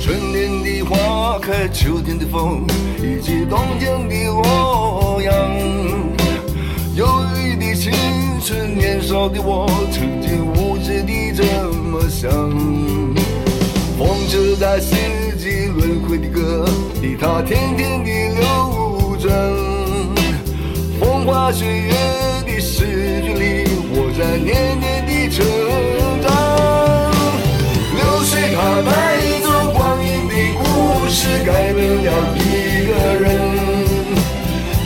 [0.00, 2.64] 春天的花开，秋天的风，
[3.02, 5.34] 以及冬天的洛阳。
[6.94, 7.92] 忧郁的青
[8.40, 12.30] 春，年少的我，曾经无知地这么想。
[13.98, 14.94] 风车在四
[15.36, 16.64] 季轮回的歌
[17.02, 19.34] 里，它天天地流转。
[21.00, 21.90] 风花雪月
[22.46, 23.65] 的诗句里，我
[24.16, 25.16] 在年年的。
[25.28, 25.44] 成
[26.22, 26.30] 长，
[27.92, 28.90] 流水它带
[29.42, 30.62] 走光阴的故
[31.10, 32.90] 事，改变了一个
[33.20, 33.24] 人。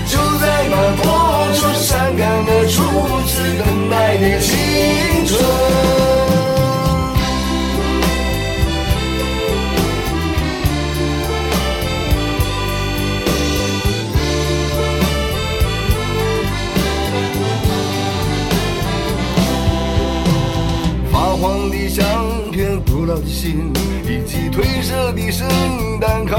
[0.09, 1.07] 就在那多
[1.55, 2.83] 愁善感的初
[3.29, 4.57] 次等待的青
[5.27, 6.10] 春。
[23.17, 23.73] 的心，
[24.05, 25.49] 以及褪色的圣
[26.01, 26.37] 诞卡。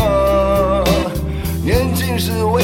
[1.63, 2.63] 年轻时为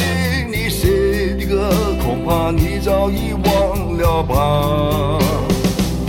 [0.49, 1.69] 你写的歌，
[2.01, 5.19] 恐怕你早已忘了吧。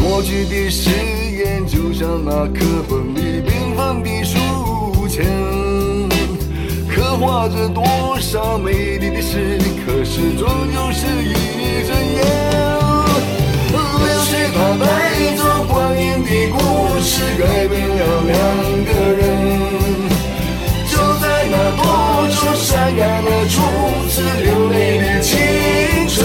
[0.00, 0.90] 过去的誓
[1.38, 4.38] 言，就像那课本里缤纷的书
[5.08, 5.26] 签，
[6.88, 7.84] 刻画着多
[8.20, 12.16] 少美丽的诗，可是终究是一阵烟。
[13.72, 15.57] 流水它带走。
[16.28, 18.36] 的故事改变了两
[18.84, 19.24] 个人，
[20.90, 21.82] 就在那多
[22.28, 23.62] 愁善感的初
[24.10, 25.38] 次流泪的青
[26.06, 26.17] 春。